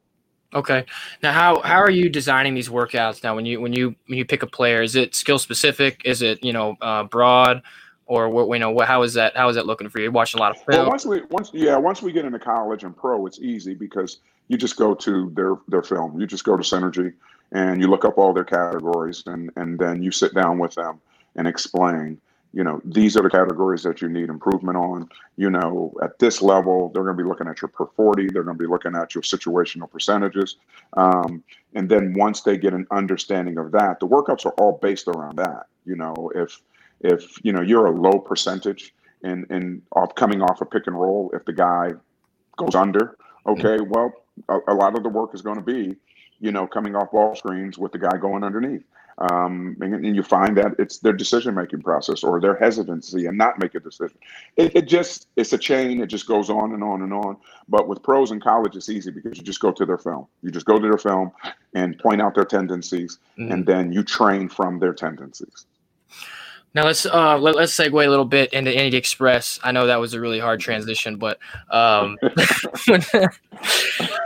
Okay. 0.54 0.86
Now, 1.22 1.32
how 1.32 1.62
how 1.62 1.80
are 1.80 1.92
you 1.92 2.10
designing 2.10 2.54
these 2.54 2.70
workouts 2.70 3.24
now? 3.24 3.36
When 3.36 3.46
you 3.46 3.60
when 3.60 3.74
you 3.74 3.96
when 4.08 4.18
you 4.18 4.26
pick 4.26 4.44
a 4.44 4.48
player, 4.48 4.82
is 4.82 4.96
it 4.96 5.16
skill 5.16 5.40
specific? 5.40 6.02
Is 6.06 6.22
it 6.22 6.44
you 6.44 6.54
know 6.54 6.76
uh, 6.82 7.04
broad, 7.04 7.64
or 8.06 8.30
what 8.30 8.48
you 8.54 8.60
know 8.60 8.78
how 8.80 9.04
is 9.04 9.14
that 9.16 9.36
how 9.36 9.50
is 9.50 9.56
that 9.56 9.66
looking 9.66 9.90
for 9.90 10.00
you? 10.00 10.12
Watching 10.12 10.40
a 10.40 10.42
lot 10.42 10.52
of 10.52 10.64
film. 10.64 10.82
Well, 10.82 10.90
once 10.90 11.06
we 11.06 11.22
once 11.30 11.52
yeah 11.54 11.78
once 11.78 12.02
we 12.02 12.12
get 12.12 12.26
into 12.26 12.40
college 12.40 12.84
and 12.84 12.96
pro, 12.96 13.26
it's 13.26 13.40
easy 13.40 13.74
because 13.74 14.20
you 14.48 14.58
just 14.58 14.78
go 14.78 14.94
to 14.94 15.32
their 15.36 15.56
their 15.68 15.84
film. 15.84 16.20
You 16.20 16.28
just 16.28 16.44
go 16.44 16.56
to 16.58 16.64
Synergy 16.64 17.14
and 17.52 17.82
you 17.82 17.88
look 17.88 18.06
up 18.06 18.18
all 18.18 18.34
their 18.34 18.44
categories, 18.44 19.24
and 19.26 19.52
and 19.56 19.80
then 19.80 20.04
you 20.04 20.12
sit 20.12 20.34
down 20.34 20.60
with 20.60 20.76
them 20.76 21.00
and 21.36 21.48
explain 21.48 22.20
you 22.54 22.64
know, 22.64 22.80
these 22.86 23.18
are 23.18 23.24
the 23.24 23.30
categories 23.30 23.82
that 23.82 24.00
you 24.00 24.08
need 24.08 24.30
improvement 24.30 24.78
on. 24.78 25.10
You 25.38 25.50
know, 25.50 25.92
at 26.04 26.20
this 26.20 26.42
level, 26.42 26.90
they're 26.90 27.04
going 27.04 27.18
to 27.18 27.24
be 27.24 27.28
looking 27.28 27.48
at 27.48 27.62
your 27.62 27.70
per 27.70 27.88
40, 27.88 28.28
they're 28.28 28.44
going 28.44 28.58
to 28.58 28.64
be 28.64 28.70
looking 28.70 28.96
at 28.96 29.16
your 29.16 29.24
situational 29.24 29.90
percentages. 29.90 30.58
Um, 30.96 31.44
and 31.74 31.90
then 31.90 32.14
once 32.14 32.42
they 32.42 32.58
get 32.58 32.74
an 32.74 32.86
understanding 32.92 33.58
of 33.58 33.72
that, 33.72 34.00
the 34.00 34.08
workouts 34.08 34.46
are 34.46 34.54
all 34.60 34.78
based 34.82 35.08
around 35.08 35.38
that. 35.38 35.66
You 35.86 35.96
know, 35.96 36.32
if, 36.36 36.62
if, 37.02 37.44
you 37.44 37.52
know, 37.52 37.62
you're 37.62 37.88
a 37.88 37.92
low 37.92 38.20
percentage 38.20 38.94
and, 39.24 39.48
and 39.50 39.82
off 39.96 40.14
coming 40.14 40.44
off 40.44 40.62
a 40.62 40.66
pick 40.66 40.86
and 40.86 40.98
roll, 40.98 41.32
if 41.34 41.44
the 41.46 41.54
guy 41.54 41.94
goes 42.56 42.76
under, 42.76 43.18
okay, 43.48 43.78
mm-hmm. 43.78 43.90
well, 43.90 44.14
a, 44.48 44.74
a 44.74 44.76
lot 44.76 44.96
of 44.96 45.02
the 45.02 45.10
work 45.10 45.34
is 45.34 45.42
going 45.42 45.58
to 45.58 45.64
be, 45.64 45.96
you 46.40 46.52
know, 46.52 46.68
coming 46.68 46.96
off 46.96 47.12
ball 47.12 47.36
screens 47.36 47.80
with 47.80 47.92
the 47.92 48.00
guy 48.00 48.16
going 48.18 48.44
underneath. 48.44 48.84
Um, 49.20 49.78
and, 49.80 49.94
and, 49.94 50.16
you 50.16 50.24
find 50.24 50.58
that 50.58 50.74
it's 50.80 50.98
their 50.98 51.14
decision 51.14 51.54
making 51.54 51.84
process 51.84 52.24
or 52.24 52.42
their 52.42 52.56
hesitancy 52.56 53.28
and 53.28 53.38
not 53.38 53.60
make 53.60 53.76
a 53.76 53.80
decision. 53.80 54.18
It, 54.58 54.76
it, 54.76 54.88
just 54.88 55.28
it's 55.36 55.54
a 55.54 55.58
chain. 55.58 56.02
It 56.02 56.08
just 56.08 56.28
goes 56.28 56.50
on 56.50 56.74
and 56.74 56.84
on 56.84 57.04
and 57.04 57.14
on. 57.14 57.38
But 57.68 57.88
with 57.88 58.02
pros 58.02 58.32
in 58.32 58.42
college, 58.42 58.76
it's 58.76 58.90
easy 58.90 59.12
because 59.12 59.38
you 59.38 59.44
just 59.44 59.60
go 59.60 59.72
to 59.72 59.86
their 59.86 60.00
film. 60.00 60.28
You 60.42 60.50
just 60.50 60.66
go 60.66 60.80
to 60.80 60.88
their 60.88 60.98
film 60.98 61.32
and 61.76 61.98
point 62.00 62.22
out 62.22 62.34
their 62.34 62.46
tendencies, 62.46 63.20
mm-hmm. 63.38 63.52
and 63.52 63.66
then 63.66 63.92
you 63.92 64.04
train 64.04 64.50
from 64.50 64.80
their 64.80 64.94
tendencies. 64.94 65.66
Now 66.76 66.86
let's 66.86 67.06
uh 67.06 67.38
let, 67.38 67.56
us 67.56 67.76
segue 67.76 68.06
a 68.06 68.10
little 68.10 68.26
bit 68.26 68.52
into 68.52 68.76
Indy 68.76 68.98
Express. 68.98 69.60
I 69.64 69.72
know 69.72 69.86
that 69.86 70.00
was 70.00 70.16
a 70.16 70.20
really 70.20 70.40
hard 70.40 70.60
transition, 70.60 71.18
but 71.18 71.38
um, 71.70 72.18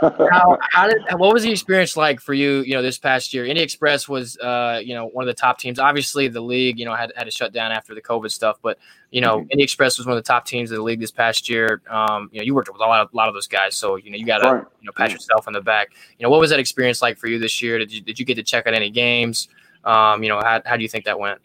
how, 0.00 0.56
how, 0.72 0.88
did 0.88 1.02
what 1.16 1.34
was 1.34 1.42
the 1.42 1.50
experience 1.50 1.94
like 1.94 2.20
for 2.20 2.32
you? 2.32 2.60
You 2.60 2.72
know, 2.72 2.80
this 2.80 2.98
past 2.98 3.34
year, 3.34 3.44
Indy 3.44 3.60
Express 3.60 4.08
was 4.08 4.38
uh 4.38 4.80
you 4.82 4.94
know 4.94 5.08
one 5.08 5.24
of 5.24 5.26
the 5.26 5.38
top 5.38 5.58
teams. 5.58 5.78
Obviously, 5.78 6.28
the 6.28 6.40
league 6.40 6.78
you 6.78 6.86
know 6.86 6.94
had 6.94 7.12
had 7.16 7.24
to 7.24 7.30
shut 7.30 7.52
down 7.52 7.70
after 7.70 7.94
the 7.94 8.00
COVID 8.00 8.30
stuff, 8.30 8.56
but 8.62 8.78
you 9.10 9.20
know, 9.20 9.40
mm-hmm. 9.40 9.50
Indy 9.50 9.64
Express 9.64 9.98
was 9.98 10.06
one 10.06 10.16
of 10.16 10.24
the 10.24 10.26
top 10.26 10.46
teams 10.46 10.70
of 10.70 10.78
the 10.78 10.82
league 10.82 11.00
this 11.00 11.10
past 11.10 11.50
year. 11.50 11.82
Um, 11.90 12.30
you 12.32 12.40
know, 12.40 12.44
you 12.44 12.54
worked 12.54 12.72
with 12.72 12.80
a 12.80 12.84
lot 12.84 13.02
of, 13.02 13.12
a 13.12 13.16
lot 13.16 13.28
of 13.28 13.34
those 13.34 13.46
guys, 13.46 13.74
so 13.74 13.96
you 13.96 14.10
know 14.10 14.16
you 14.16 14.24
got 14.24 14.38
to 14.38 14.50
right. 14.50 14.64
you 14.80 14.86
know 14.86 14.92
pat 14.92 15.12
yourself 15.12 15.46
on 15.48 15.52
the 15.52 15.60
back. 15.60 15.90
You 16.18 16.24
know, 16.24 16.30
what 16.30 16.40
was 16.40 16.48
that 16.48 16.60
experience 16.60 17.02
like 17.02 17.18
for 17.18 17.26
you 17.26 17.38
this 17.38 17.60
year? 17.60 17.78
Did 17.78 17.92
you 17.92 18.00
did 18.00 18.18
you 18.18 18.24
get 18.24 18.36
to 18.36 18.42
check 18.42 18.66
out 18.66 18.72
any 18.72 18.88
games? 18.88 19.48
Um, 19.84 20.22
you 20.22 20.30
know, 20.30 20.40
how 20.42 20.62
how 20.64 20.78
do 20.78 20.82
you 20.82 20.88
think 20.88 21.04
that 21.04 21.18
went? 21.18 21.42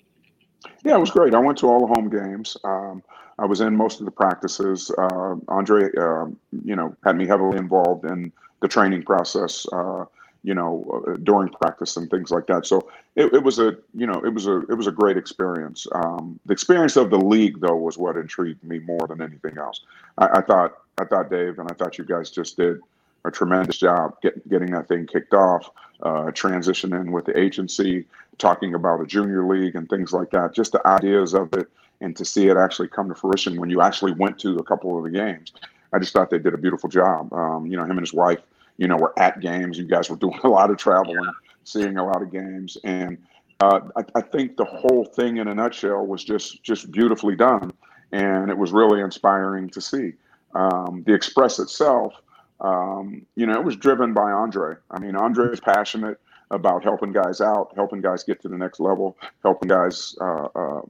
Yeah, 0.83 0.95
it 0.95 0.99
was 0.99 1.11
great. 1.11 1.33
I 1.33 1.39
went 1.39 1.57
to 1.59 1.67
all 1.67 1.87
the 1.87 1.93
home 1.93 2.09
games. 2.09 2.57
Um, 2.63 3.03
I 3.39 3.45
was 3.45 3.61
in 3.61 3.75
most 3.75 3.99
of 3.99 4.05
the 4.05 4.11
practices. 4.11 4.91
Uh, 4.97 5.35
Andre, 5.47 5.89
uh, 5.97 6.25
you 6.63 6.75
know, 6.75 6.95
had 7.03 7.17
me 7.17 7.25
heavily 7.25 7.57
involved 7.57 8.05
in 8.05 8.31
the 8.61 8.67
training 8.67 9.03
process. 9.03 9.65
Uh, 9.71 10.05
you 10.43 10.53
know, 10.53 11.03
uh, 11.07 11.13
during 11.23 11.47
practice 11.49 11.95
and 11.95 12.09
things 12.09 12.29
like 12.29 12.47
that. 12.47 12.65
So 12.65 12.89
it, 13.15 13.33
it, 13.33 13.43
was 13.43 13.59
a, 13.59 13.77
you 13.95 14.05
know, 14.05 14.21
it 14.25 14.33
was 14.33 14.45
a, 14.45 14.59
it 14.69 14.75
was 14.75 14.87
a 14.87 14.91
great 14.91 15.15
experience. 15.15 15.87
Um, 15.93 16.37
the 16.45 16.51
experience 16.51 16.97
of 16.97 17.09
the 17.09 17.17
league, 17.17 17.61
though, 17.61 17.77
was 17.77 17.97
what 17.97 18.17
intrigued 18.17 18.61
me 18.63 18.79
more 18.79 19.07
than 19.07 19.21
anything 19.21 19.57
else. 19.57 19.81
I, 20.17 20.39
I, 20.39 20.41
thought, 20.41 20.79
I 20.97 21.05
thought 21.05 21.29
Dave, 21.29 21.59
and 21.59 21.71
I 21.71 21.73
thought 21.75 21.97
you 21.97 22.03
guys 22.03 22.29
just 22.29 22.57
did 22.57 22.81
a 23.25 23.31
tremendous 23.31 23.77
job 23.77 24.15
get, 24.21 24.47
getting 24.49 24.71
that 24.71 24.87
thing 24.87 25.05
kicked 25.05 25.33
off, 25.33 25.69
uh, 26.01 26.25
transitioning 26.31 27.11
with 27.11 27.25
the 27.25 27.37
agency, 27.37 28.05
talking 28.37 28.73
about 28.73 29.01
a 29.01 29.05
junior 29.05 29.45
league 29.45 29.75
and 29.75 29.89
things 29.89 30.13
like 30.13 30.29
that. 30.31 30.53
Just 30.53 30.71
the 30.71 30.85
ideas 30.87 31.33
of 31.33 31.53
it, 31.53 31.67
and 32.01 32.15
to 32.17 32.25
see 32.25 32.47
it 32.47 32.57
actually 32.57 32.87
come 32.87 33.07
to 33.09 33.15
fruition 33.15 33.59
when 33.59 33.69
you 33.69 33.81
actually 33.81 34.13
went 34.13 34.37
to 34.39 34.57
a 34.57 34.63
couple 34.63 34.97
of 34.97 35.03
the 35.03 35.09
games. 35.09 35.53
I 35.93 35.99
just 35.99 36.13
thought 36.13 36.29
they 36.29 36.39
did 36.39 36.53
a 36.53 36.57
beautiful 36.57 36.89
job. 36.89 37.31
Um, 37.33 37.67
you 37.67 37.77
know, 37.77 37.83
him 37.83 37.91
and 37.91 38.01
his 38.01 38.13
wife, 38.13 38.39
you 38.77 38.87
know, 38.87 38.97
were 38.97 39.17
at 39.19 39.39
games. 39.39 39.77
You 39.77 39.85
guys 39.85 40.09
were 40.09 40.15
doing 40.15 40.39
a 40.43 40.49
lot 40.49 40.71
of 40.71 40.77
traveling, 40.77 41.31
seeing 41.63 41.97
a 41.97 42.05
lot 42.05 42.21
of 42.21 42.31
games, 42.31 42.77
and 42.83 43.17
uh, 43.59 43.79
I, 43.95 44.03
I 44.15 44.21
think 44.21 44.57
the 44.57 44.65
whole 44.65 45.05
thing 45.05 45.37
in 45.37 45.47
a 45.47 45.55
nutshell 45.55 46.05
was 46.05 46.23
just 46.23 46.63
just 46.63 46.91
beautifully 46.91 47.35
done, 47.35 47.71
and 48.11 48.49
it 48.49 48.57
was 48.57 48.71
really 48.71 49.01
inspiring 49.01 49.69
to 49.69 49.79
see. 49.79 50.13
Um, 50.55 51.03
the 51.05 51.13
Express 51.13 51.59
itself 51.59 52.13
um, 52.61 53.25
you 53.35 53.45
know, 53.45 53.53
it 53.53 53.63
was 53.63 53.75
driven 53.75 54.13
by 54.13 54.31
Andre. 54.31 54.75
I 54.91 54.99
mean, 54.99 55.15
Andre 55.15 55.51
is 55.51 55.59
passionate 55.59 56.19
about 56.51 56.83
helping 56.83 57.11
guys 57.11 57.41
out, 57.41 57.73
helping 57.75 58.01
guys 58.01 58.23
get 58.23 58.41
to 58.41 58.47
the 58.47 58.57
next 58.57 58.79
level, 58.79 59.17
helping 59.41 59.67
guys, 59.67 60.15
uh, 60.21 60.47
uh, 60.55 60.81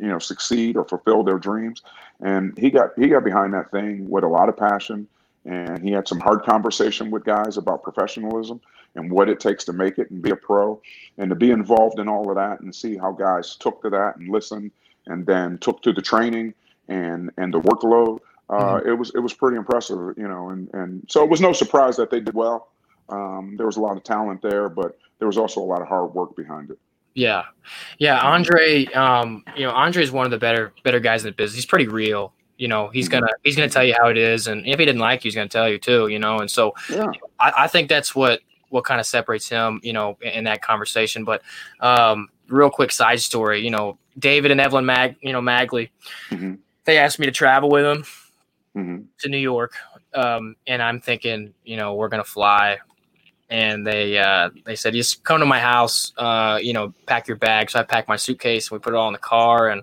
you 0.00 0.08
know, 0.08 0.18
succeed 0.18 0.76
or 0.76 0.84
fulfill 0.84 1.22
their 1.22 1.38
dreams. 1.38 1.82
And 2.20 2.56
he 2.56 2.70
got 2.70 2.90
he 2.96 3.08
got 3.08 3.24
behind 3.24 3.52
that 3.54 3.70
thing 3.70 4.08
with 4.08 4.24
a 4.24 4.28
lot 4.28 4.48
of 4.48 4.56
passion, 4.56 5.06
and 5.44 5.82
he 5.82 5.90
had 5.90 6.08
some 6.08 6.20
hard 6.20 6.42
conversation 6.44 7.10
with 7.10 7.24
guys 7.24 7.56
about 7.56 7.82
professionalism 7.82 8.60
and 8.94 9.10
what 9.10 9.28
it 9.28 9.38
takes 9.38 9.64
to 9.64 9.72
make 9.72 9.98
it 9.98 10.10
and 10.10 10.22
be 10.22 10.30
a 10.30 10.36
pro, 10.36 10.80
and 11.18 11.30
to 11.30 11.36
be 11.36 11.50
involved 11.50 11.98
in 11.98 12.08
all 12.08 12.28
of 12.30 12.36
that 12.36 12.60
and 12.60 12.74
see 12.74 12.96
how 12.96 13.12
guys 13.12 13.56
took 13.56 13.82
to 13.82 13.90
that 13.90 14.16
and 14.16 14.30
listened, 14.30 14.70
and 15.06 15.26
then 15.26 15.58
took 15.58 15.82
to 15.82 15.92
the 15.92 16.02
training 16.02 16.54
and 16.88 17.30
and 17.36 17.52
the 17.52 17.60
workload 17.60 18.18
uh, 18.50 18.54
mm-hmm. 18.54 18.88
it 18.88 18.92
was 18.94 19.12
it 19.14 19.20
was 19.20 19.34
pretty 19.34 19.56
impressive, 19.56 19.98
you 20.16 20.26
know, 20.26 20.50
and 20.50 20.72
and 20.72 21.02
so 21.08 21.22
it 21.22 21.28
was 21.28 21.40
no 21.40 21.52
surprise 21.52 21.96
that 21.96 22.10
they 22.10 22.20
did 22.20 22.34
well. 22.34 22.70
Um, 23.10 23.54
there 23.56 23.66
was 23.66 23.76
a 23.76 23.80
lot 23.80 23.96
of 23.96 24.04
talent 24.04 24.42
there, 24.42 24.68
but 24.68 24.98
there 25.18 25.26
was 25.26 25.36
also 25.36 25.60
a 25.60 25.64
lot 25.64 25.82
of 25.82 25.88
hard 25.88 26.14
work 26.14 26.34
behind 26.36 26.70
it. 26.70 26.78
Yeah, 27.14 27.44
yeah. 27.98 28.20
Andre, 28.20 28.86
um, 28.86 29.44
you 29.56 29.64
know, 29.64 29.72
Andre 29.72 30.02
is 30.02 30.12
one 30.12 30.24
of 30.24 30.30
the 30.30 30.38
better 30.38 30.72
better 30.82 31.00
guys 31.00 31.24
in 31.24 31.30
the 31.30 31.34
business. 31.34 31.56
He's 31.56 31.66
pretty 31.66 31.88
real. 31.88 32.32
You 32.56 32.68
know, 32.68 32.88
he's 32.88 33.08
mm-hmm. 33.08 33.20
gonna 33.20 33.32
he's 33.44 33.56
gonna 33.56 33.68
tell 33.68 33.84
you 33.84 33.94
how 34.00 34.08
it 34.08 34.16
is, 34.16 34.46
and 34.46 34.66
if 34.66 34.78
he 34.78 34.86
didn't 34.86 35.00
like 35.00 35.24
you, 35.24 35.28
he's 35.28 35.34
gonna 35.34 35.48
tell 35.48 35.68
you 35.68 35.78
too. 35.78 36.08
You 36.08 36.18
know, 36.18 36.38
and 36.38 36.50
so 36.50 36.74
yeah. 36.90 37.10
I, 37.38 37.52
I 37.58 37.66
think 37.68 37.88
that's 37.88 38.14
what 38.14 38.40
what 38.70 38.84
kind 38.84 39.00
of 39.00 39.06
separates 39.06 39.48
him. 39.48 39.80
You 39.82 39.92
know, 39.92 40.16
in, 40.22 40.30
in 40.30 40.44
that 40.44 40.62
conversation. 40.62 41.24
But 41.24 41.42
um, 41.80 42.28
real 42.48 42.70
quick 42.70 42.92
side 42.92 43.20
story. 43.20 43.62
You 43.62 43.70
know, 43.70 43.98
David 44.18 44.52
and 44.52 44.60
Evelyn 44.60 44.86
Mag, 44.86 45.16
you 45.20 45.32
know, 45.32 45.42
Magley, 45.42 45.90
mm-hmm. 46.30 46.54
they 46.84 46.96
asked 46.96 47.18
me 47.18 47.26
to 47.26 47.32
travel 47.32 47.68
with 47.68 47.84
them 47.84 48.04
mm-hmm. 48.76 49.02
to 49.18 49.28
New 49.28 49.38
York, 49.38 49.74
um, 50.14 50.56
and 50.66 50.82
I'm 50.82 51.00
thinking, 51.00 51.54
you 51.64 51.76
know, 51.76 51.94
we're 51.94 52.08
gonna 52.08 52.24
fly. 52.24 52.78
And 53.50 53.86
they 53.86 54.18
uh, 54.18 54.50
they 54.66 54.76
said, 54.76 54.92
just 54.92 55.24
come 55.24 55.40
to 55.40 55.46
my 55.46 55.58
house, 55.58 56.12
uh, 56.18 56.58
you 56.60 56.74
know, 56.74 56.92
pack 57.06 57.28
your 57.28 57.38
bag. 57.38 57.70
So 57.70 57.80
I 57.80 57.82
packed 57.82 58.06
my 58.06 58.16
suitcase 58.16 58.70
and 58.70 58.78
we 58.78 58.82
put 58.82 58.92
it 58.92 58.96
all 58.96 59.08
in 59.08 59.14
the 59.14 59.18
car. 59.18 59.70
And 59.70 59.82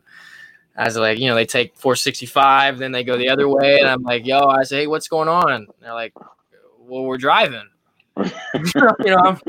I 0.77 0.85
was 0.85 0.97
like, 0.97 1.17
you 1.17 1.27
know, 1.27 1.35
they 1.35 1.45
take 1.47 1.75
465, 1.75 2.77
then 2.77 2.91
they 2.91 3.03
go 3.03 3.17
the 3.17 3.29
other 3.29 3.49
way. 3.49 3.79
And 3.79 3.87
I'm 3.87 4.03
like, 4.03 4.25
yo, 4.25 4.39
I 4.47 4.63
say, 4.63 4.81
hey, 4.81 4.87
what's 4.87 5.07
going 5.07 5.29
on? 5.29 5.51
And 5.51 5.67
they're 5.81 5.93
like, 5.93 6.13
well, 6.79 7.05
we're 7.05 7.17
driving. 7.17 7.67
you 8.17 8.31
know, 9.05 9.17
I'm, 9.17 9.39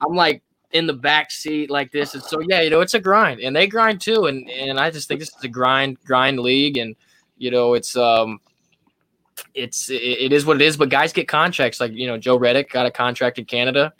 I'm 0.00 0.14
like 0.14 0.42
in 0.72 0.86
the 0.86 0.92
back 0.92 1.30
seat 1.30 1.70
like 1.70 1.90
this. 1.92 2.14
And 2.14 2.22
so, 2.22 2.40
yeah, 2.48 2.60
you 2.60 2.70
know, 2.70 2.82
it's 2.82 2.94
a 2.94 3.00
grind 3.00 3.40
and 3.40 3.56
they 3.56 3.66
grind 3.66 4.00
too. 4.00 4.26
And, 4.26 4.48
and 4.50 4.78
I 4.78 4.90
just 4.90 5.08
think 5.08 5.20
this 5.20 5.30
is 5.30 5.44
a 5.44 5.48
grind, 5.48 5.98
grind 6.04 6.38
league. 6.38 6.76
And, 6.76 6.94
you 7.38 7.50
know, 7.50 7.74
it's, 7.74 7.96
um, 7.96 8.40
it's 9.54 9.90
it 9.90 10.32
is 10.32 10.44
what 10.46 10.56
it 10.56 10.62
is. 10.62 10.76
But 10.76 10.88
guys 10.88 11.12
get 11.12 11.28
contracts 11.28 11.80
like 11.80 11.92
you 11.92 12.06
know 12.06 12.18
Joe 12.18 12.36
Reddick 12.36 12.70
got 12.70 12.86
a 12.86 12.90
contract 12.90 13.38
in 13.38 13.44
Canada. 13.44 13.92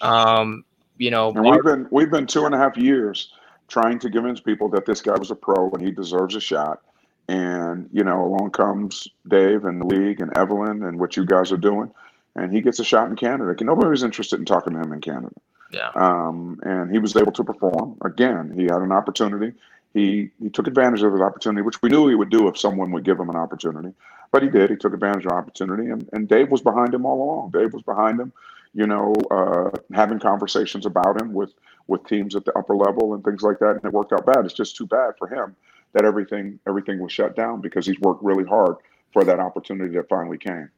Um, 0.00 0.64
you 0.98 1.10
know, 1.10 1.30
we've 1.30 1.62
been 1.62 1.88
we've 1.90 2.10
been 2.10 2.26
two 2.26 2.46
and 2.46 2.54
a 2.54 2.58
half 2.58 2.76
years 2.76 3.32
trying 3.68 3.98
to 3.98 4.10
convince 4.10 4.40
people 4.40 4.68
that 4.68 4.84
this 4.84 5.00
guy 5.00 5.16
was 5.18 5.30
a 5.30 5.34
pro 5.34 5.70
and 5.70 5.82
he 5.82 5.90
deserves 5.90 6.36
a 6.36 6.40
shot. 6.40 6.82
And 7.28 7.88
you 7.92 8.04
know, 8.04 8.24
along 8.24 8.50
comes 8.50 9.08
Dave 9.28 9.64
and 9.64 9.80
the 9.80 9.86
league 9.86 10.20
and 10.20 10.36
Evelyn 10.36 10.82
and 10.84 10.98
what 10.98 11.16
you 11.16 11.24
guys 11.24 11.52
are 11.52 11.56
doing, 11.56 11.90
and 12.36 12.52
he 12.52 12.60
gets 12.60 12.78
a 12.80 12.84
shot 12.84 13.08
in 13.08 13.16
Canada. 13.16 13.50
And 13.50 13.66
Nobody 13.66 13.88
was 13.88 14.02
interested 14.02 14.38
in 14.38 14.44
talking 14.44 14.74
to 14.74 14.80
him 14.80 14.92
in 14.92 15.00
Canada. 15.00 15.34
Yeah. 15.70 15.90
Um, 15.94 16.60
and 16.64 16.90
he 16.90 16.98
was 16.98 17.16
able 17.16 17.32
to 17.32 17.44
perform. 17.44 17.96
Again, 18.04 18.52
he 18.54 18.64
had 18.64 18.82
an 18.82 18.92
opportunity. 18.92 19.54
He 19.94 20.30
he 20.40 20.48
took 20.48 20.66
advantage 20.66 21.02
of 21.02 21.12
his 21.12 21.20
opportunity, 21.20 21.62
which 21.62 21.80
we 21.82 21.90
knew 21.90 22.08
he 22.08 22.14
would 22.14 22.30
do 22.30 22.48
if 22.48 22.58
someone 22.58 22.90
would 22.92 23.04
give 23.04 23.18
him 23.20 23.28
an 23.28 23.36
opportunity. 23.36 23.92
But 24.30 24.42
he 24.42 24.48
did. 24.48 24.70
He 24.70 24.76
took 24.76 24.94
advantage 24.94 25.24
of 25.26 25.30
the 25.30 25.36
opportunity, 25.36 25.90
and, 25.90 26.08
and 26.12 26.28
Dave 26.28 26.50
was 26.50 26.62
behind 26.62 26.94
him 26.94 27.04
all 27.04 27.22
along. 27.22 27.50
Dave 27.50 27.74
was 27.74 27.82
behind 27.82 28.18
him, 28.18 28.32
you 28.72 28.86
know, 28.86 29.12
uh, 29.30 29.70
having 29.92 30.18
conversations 30.18 30.86
about 30.86 31.20
him 31.20 31.34
with 31.34 31.52
with 31.86 32.06
teams 32.06 32.34
at 32.34 32.44
the 32.44 32.56
upper 32.56 32.74
level 32.74 33.12
and 33.14 33.22
things 33.22 33.42
like 33.42 33.58
that. 33.58 33.76
And 33.76 33.84
it 33.84 33.92
worked 33.92 34.12
out 34.12 34.24
bad. 34.24 34.44
It's 34.44 34.54
just 34.54 34.76
too 34.76 34.86
bad 34.86 35.14
for 35.18 35.28
him 35.28 35.54
that 35.92 36.04
everything 36.04 36.58
everything 36.66 36.98
was 36.98 37.12
shut 37.12 37.36
down 37.36 37.60
because 37.60 37.86
he's 37.86 38.00
worked 38.00 38.22
really 38.22 38.44
hard 38.44 38.76
for 39.12 39.24
that 39.24 39.38
opportunity 39.38 39.94
that 39.96 40.08
finally 40.08 40.38
came. 40.38 40.70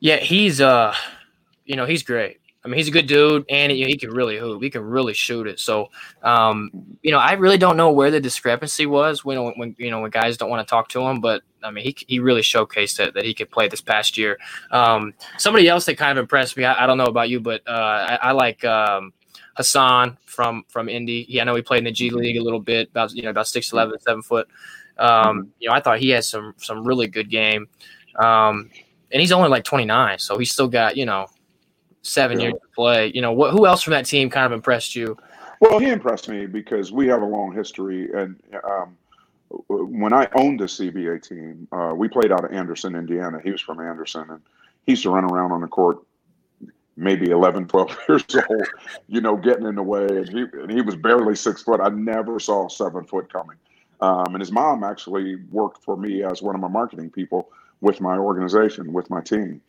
Yeah, 0.00 0.16
he's 0.16 0.60
uh, 0.60 0.94
you 1.64 1.76
know, 1.76 1.86
he's 1.86 2.02
great. 2.02 2.40
I 2.64 2.68
mean, 2.68 2.76
he's 2.76 2.88
a 2.88 2.92
good 2.92 3.08
dude, 3.08 3.44
and 3.48 3.72
he, 3.72 3.84
he 3.84 3.96
can 3.96 4.10
really 4.10 4.38
hoop. 4.38 4.62
He 4.62 4.70
can 4.70 4.84
really 4.84 5.14
shoot 5.14 5.48
it. 5.48 5.58
So, 5.58 5.90
um, 6.22 6.70
you 7.02 7.10
know, 7.10 7.18
I 7.18 7.32
really 7.32 7.58
don't 7.58 7.76
know 7.76 7.90
where 7.90 8.12
the 8.12 8.20
discrepancy 8.20 8.86
was 8.86 9.24
when, 9.24 9.38
when 9.56 9.74
you 9.78 9.90
know 9.90 10.00
when 10.00 10.10
guys 10.10 10.36
don't 10.36 10.48
want 10.48 10.66
to 10.66 10.70
talk 10.70 10.88
to 10.90 11.00
him. 11.00 11.20
But 11.20 11.42
I 11.64 11.72
mean, 11.72 11.84
he 11.84 11.96
he 12.06 12.20
really 12.20 12.42
showcased 12.42 12.98
that 12.98 13.14
that 13.14 13.24
he 13.24 13.34
could 13.34 13.50
play 13.50 13.66
this 13.66 13.80
past 13.80 14.16
year. 14.16 14.38
Um, 14.70 15.14
somebody 15.38 15.68
else 15.68 15.86
that 15.86 15.98
kind 15.98 16.16
of 16.16 16.22
impressed 16.22 16.56
me. 16.56 16.64
I, 16.64 16.84
I 16.84 16.86
don't 16.86 16.98
know 16.98 17.06
about 17.06 17.28
you, 17.28 17.40
but 17.40 17.62
uh, 17.66 17.70
I, 17.70 18.18
I, 18.22 18.32
like 18.32 18.64
um, 18.64 19.12
Hassan 19.56 20.18
from 20.24 20.64
from 20.68 20.88
Indy. 20.88 21.26
Yeah, 21.28 21.42
I 21.42 21.44
know 21.46 21.56
he 21.56 21.62
played 21.62 21.78
in 21.78 21.84
the 21.84 21.92
G 21.92 22.10
League 22.10 22.36
a 22.36 22.42
little 22.42 22.60
bit, 22.60 22.90
about 22.90 23.12
you 23.12 23.22
know 23.22 23.30
about 23.30 23.48
six 23.48 23.72
eleven, 23.72 23.98
seven 24.00 24.22
foot. 24.22 24.46
Um, 24.98 25.52
you 25.58 25.68
know, 25.68 25.74
I 25.74 25.80
thought 25.80 25.98
he 25.98 26.10
had 26.10 26.24
some 26.24 26.54
some 26.58 26.86
really 26.86 27.08
good 27.08 27.28
game. 27.28 27.68
Um, 28.22 28.70
and 29.10 29.20
he's 29.20 29.32
only 29.32 29.48
like 29.48 29.64
29, 29.64 30.18
so 30.18 30.38
he's 30.38 30.52
still 30.52 30.68
got 30.68 30.96
you 30.96 31.06
know 31.06 31.26
seven 32.02 32.38
yeah. 32.38 32.48
years 32.48 32.60
to 32.60 32.68
play. 32.74 33.10
You 33.14 33.20
know, 33.20 33.32
what? 33.32 33.52
Who 33.52 33.66
else 33.66 33.82
from 33.82 33.92
that 33.92 34.06
team 34.06 34.30
kind 34.30 34.46
of 34.46 34.52
impressed 34.52 34.94
you? 34.94 35.16
Well, 35.60 35.78
he 35.78 35.90
impressed 35.90 36.28
me 36.28 36.46
because 36.46 36.92
we 36.92 37.06
have 37.06 37.22
a 37.22 37.26
long 37.26 37.52
history, 37.54 38.10
and 38.12 38.36
um, 38.64 38.96
when 39.68 40.12
I 40.12 40.28
owned 40.34 40.60
the 40.60 40.64
CBA 40.64 41.26
team, 41.26 41.68
uh, 41.72 41.94
we 41.94 42.08
played 42.08 42.32
out 42.32 42.44
of 42.44 42.52
Anderson, 42.52 42.96
Indiana. 42.96 43.40
He 43.42 43.50
was 43.50 43.60
from 43.60 43.80
Anderson, 43.80 44.28
and 44.30 44.40
he 44.86 44.92
used 44.92 45.04
to 45.04 45.10
run 45.10 45.24
around 45.24 45.52
on 45.52 45.60
the 45.60 45.68
court 45.68 45.98
maybe 46.96 47.30
11, 47.30 47.68
12 47.68 47.98
years 48.08 48.24
old, 48.50 48.66
you 49.08 49.20
know, 49.20 49.36
getting 49.36 49.66
in 49.66 49.74
the 49.74 49.82
way. 49.82 50.06
And 50.06 50.28
he, 50.28 50.44
and 50.52 50.70
he 50.70 50.82
was 50.82 50.96
barely 50.96 51.34
six 51.34 51.62
foot. 51.62 51.80
I 51.80 51.88
never 51.88 52.38
saw 52.38 52.68
seven 52.68 53.04
foot 53.04 53.32
coming. 53.32 53.56
Um, 54.00 54.34
and 54.34 54.40
his 54.40 54.52
mom 54.52 54.82
actually 54.82 55.36
worked 55.50 55.82
for 55.84 55.96
me 55.96 56.24
as 56.24 56.42
one 56.42 56.54
of 56.54 56.60
my 56.60 56.68
marketing 56.68 57.10
people 57.10 57.50
with 57.80 58.00
my 58.00 58.16
organization, 58.16 58.92
with 58.92 59.08
my 59.10 59.20
team. 59.20 59.60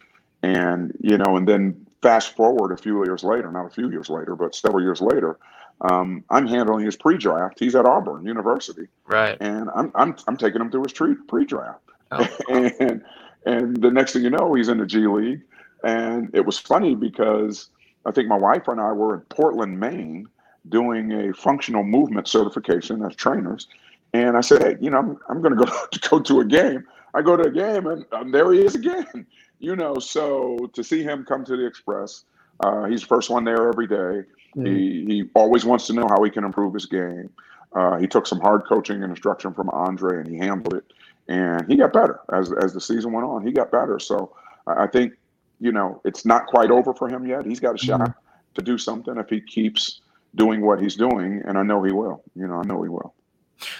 And 0.41 0.91
you 0.99 1.17
know, 1.17 1.37
and 1.37 1.47
then 1.47 1.85
fast 2.03 2.35
forward 2.35 2.71
a 2.71 2.77
few 2.77 3.03
years 3.05 3.23
later, 3.23 3.51
not 3.51 3.65
a 3.65 3.69
few 3.69 3.89
years 3.89 4.09
later, 4.09 4.35
but 4.35 4.53
several 4.53 4.83
years 4.83 5.01
later, 5.01 5.39
um, 5.81 6.23
I'm 6.29 6.45
handling 6.45 6.85
his 6.85 6.95
pre-draft. 6.95 7.59
He's 7.59 7.75
at 7.75 7.85
Auburn 7.85 8.25
University, 8.25 8.87
right? 9.07 9.37
And 9.41 9.69
I'm 9.73 9.91
I'm 9.95 10.15
I'm 10.27 10.37
taking 10.37 10.61
him 10.61 10.69
through 10.69 10.83
his 10.83 10.93
pre 10.93 11.15
pre-draft, 11.15 11.81
oh. 12.11 12.27
and 12.49 13.03
and 13.45 13.81
the 13.81 13.89
next 13.89 14.13
thing 14.13 14.23
you 14.23 14.29
know, 14.29 14.53
he's 14.53 14.69
in 14.69 14.77
the 14.77 14.85
G 14.85 15.07
League. 15.07 15.41
And 15.83 16.29
it 16.33 16.45
was 16.45 16.57
funny 16.57 16.95
because 16.95 17.69
I 18.05 18.11
think 18.11 18.27
my 18.27 18.37
wife 18.37 18.67
and 18.67 18.79
I 18.79 18.91
were 18.91 19.15
in 19.15 19.21
Portland, 19.21 19.79
Maine, 19.79 20.27
doing 20.69 21.11
a 21.11 21.33
functional 21.33 21.83
movement 21.83 22.27
certification 22.27 23.03
as 23.03 23.15
trainers. 23.15 23.67
And 24.13 24.37
I 24.37 24.41
said, 24.41 24.61
hey, 24.61 24.75
you 24.79 24.89
know, 24.89 24.99
I'm, 24.99 25.17
I'm 25.29 25.41
going 25.41 25.57
to 25.57 25.65
go 25.65 25.71
to 25.91 26.09
go 26.09 26.19
to 26.19 26.39
a 26.39 26.45
game. 26.45 26.85
I 27.15 27.21
go 27.21 27.35
to 27.35 27.43
a 27.43 27.51
game, 27.51 27.85
and 27.85 28.05
um, 28.11 28.31
there 28.31 28.51
he 28.53 28.65
is 28.65 28.75
again. 28.75 29.27
You 29.63 29.77
know, 29.77 29.95
so 29.97 30.69
to 30.73 30.83
see 30.83 31.03
him 31.03 31.23
come 31.23 31.45
to 31.45 31.55
the 31.55 31.65
Express, 31.65 32.25
uh, 32.59 32.83
he's 32.83 32.99
the 32.99 33.07
first 33.07 33.29
one 33.29 33.45
there 33.45 33.69
every 33.69 33.87
day. 33.87 34.27
Mm. 34.57 34.67
He 34.67 35.05
he 35.05 35.23
always 35.35 35.63
wants 35.63 35.87
to 35.87 35.93
know 35.93 36.05
how 36.09 36.21
he 36.21 36.29
can 36.29 36.43
improve 36.43 36.73
his 36.73 36.85
game. 36.85 37.29
Uh, 37.73 37.97
he 37.97 38.05
took 38.05 38.27
some 38.27 38.41
hard 38.41 38.65
coaching 38.65 39.01
and 39.03 39.09
instruction 39.09 39.53
from 39.53 39.69
Andre, 39.69 40.19
and 40.19 40.27
he 40.27 40.35
handled 40.35 40.73
it, 40.73 40.83
and 41.29 41.65
he 41.69 41.77
got 41.77 41.93
better 41.93 42.19
as 42.33 42.51
as 42.51 42.73
the 42.73 42.81
season 42.81 43.13
went 43.13 43.25
on. 43.25 43.47
He 43.47 43.53
got 43.53 43.71
better. 43.71 43.99
So 43.99 44.35
I 44.67 44.85
think 44.85 45.13
you 45.61 45.71
know 45.71 46.01
it's 46.03 46.25
not 46.25 46.47
quite 46.47 46.69
over 46.69 46.93
for 46.93 47.07
him 47.07 47.25
yet. 47.25 47.45
He's 47.45 47.61
got 47.61 47.75
a 47.75 47.77
shot 47.77 48.01
mm. 48.01 48.13
to 48.55 48.61
do 48.61 48.77
something 48.77 49.15
if 49.15 49.29
he 49.29 49.39
keeps 49.39 50.01
doing 50.35 50.59
what 50.59 50.81
he's 50.81 50.95
doing, 50.95 51.41
and 51.45 51.57
I 51.57 51.63
know 51.63 51.81
he 51.83 51.93
will. 51.93 52.21
You 52.35 52.47
know, 52.47 52.55
I 52.55 52.63
know 52.63 52.83
he 52.83 52.89
will. 52.89 53.13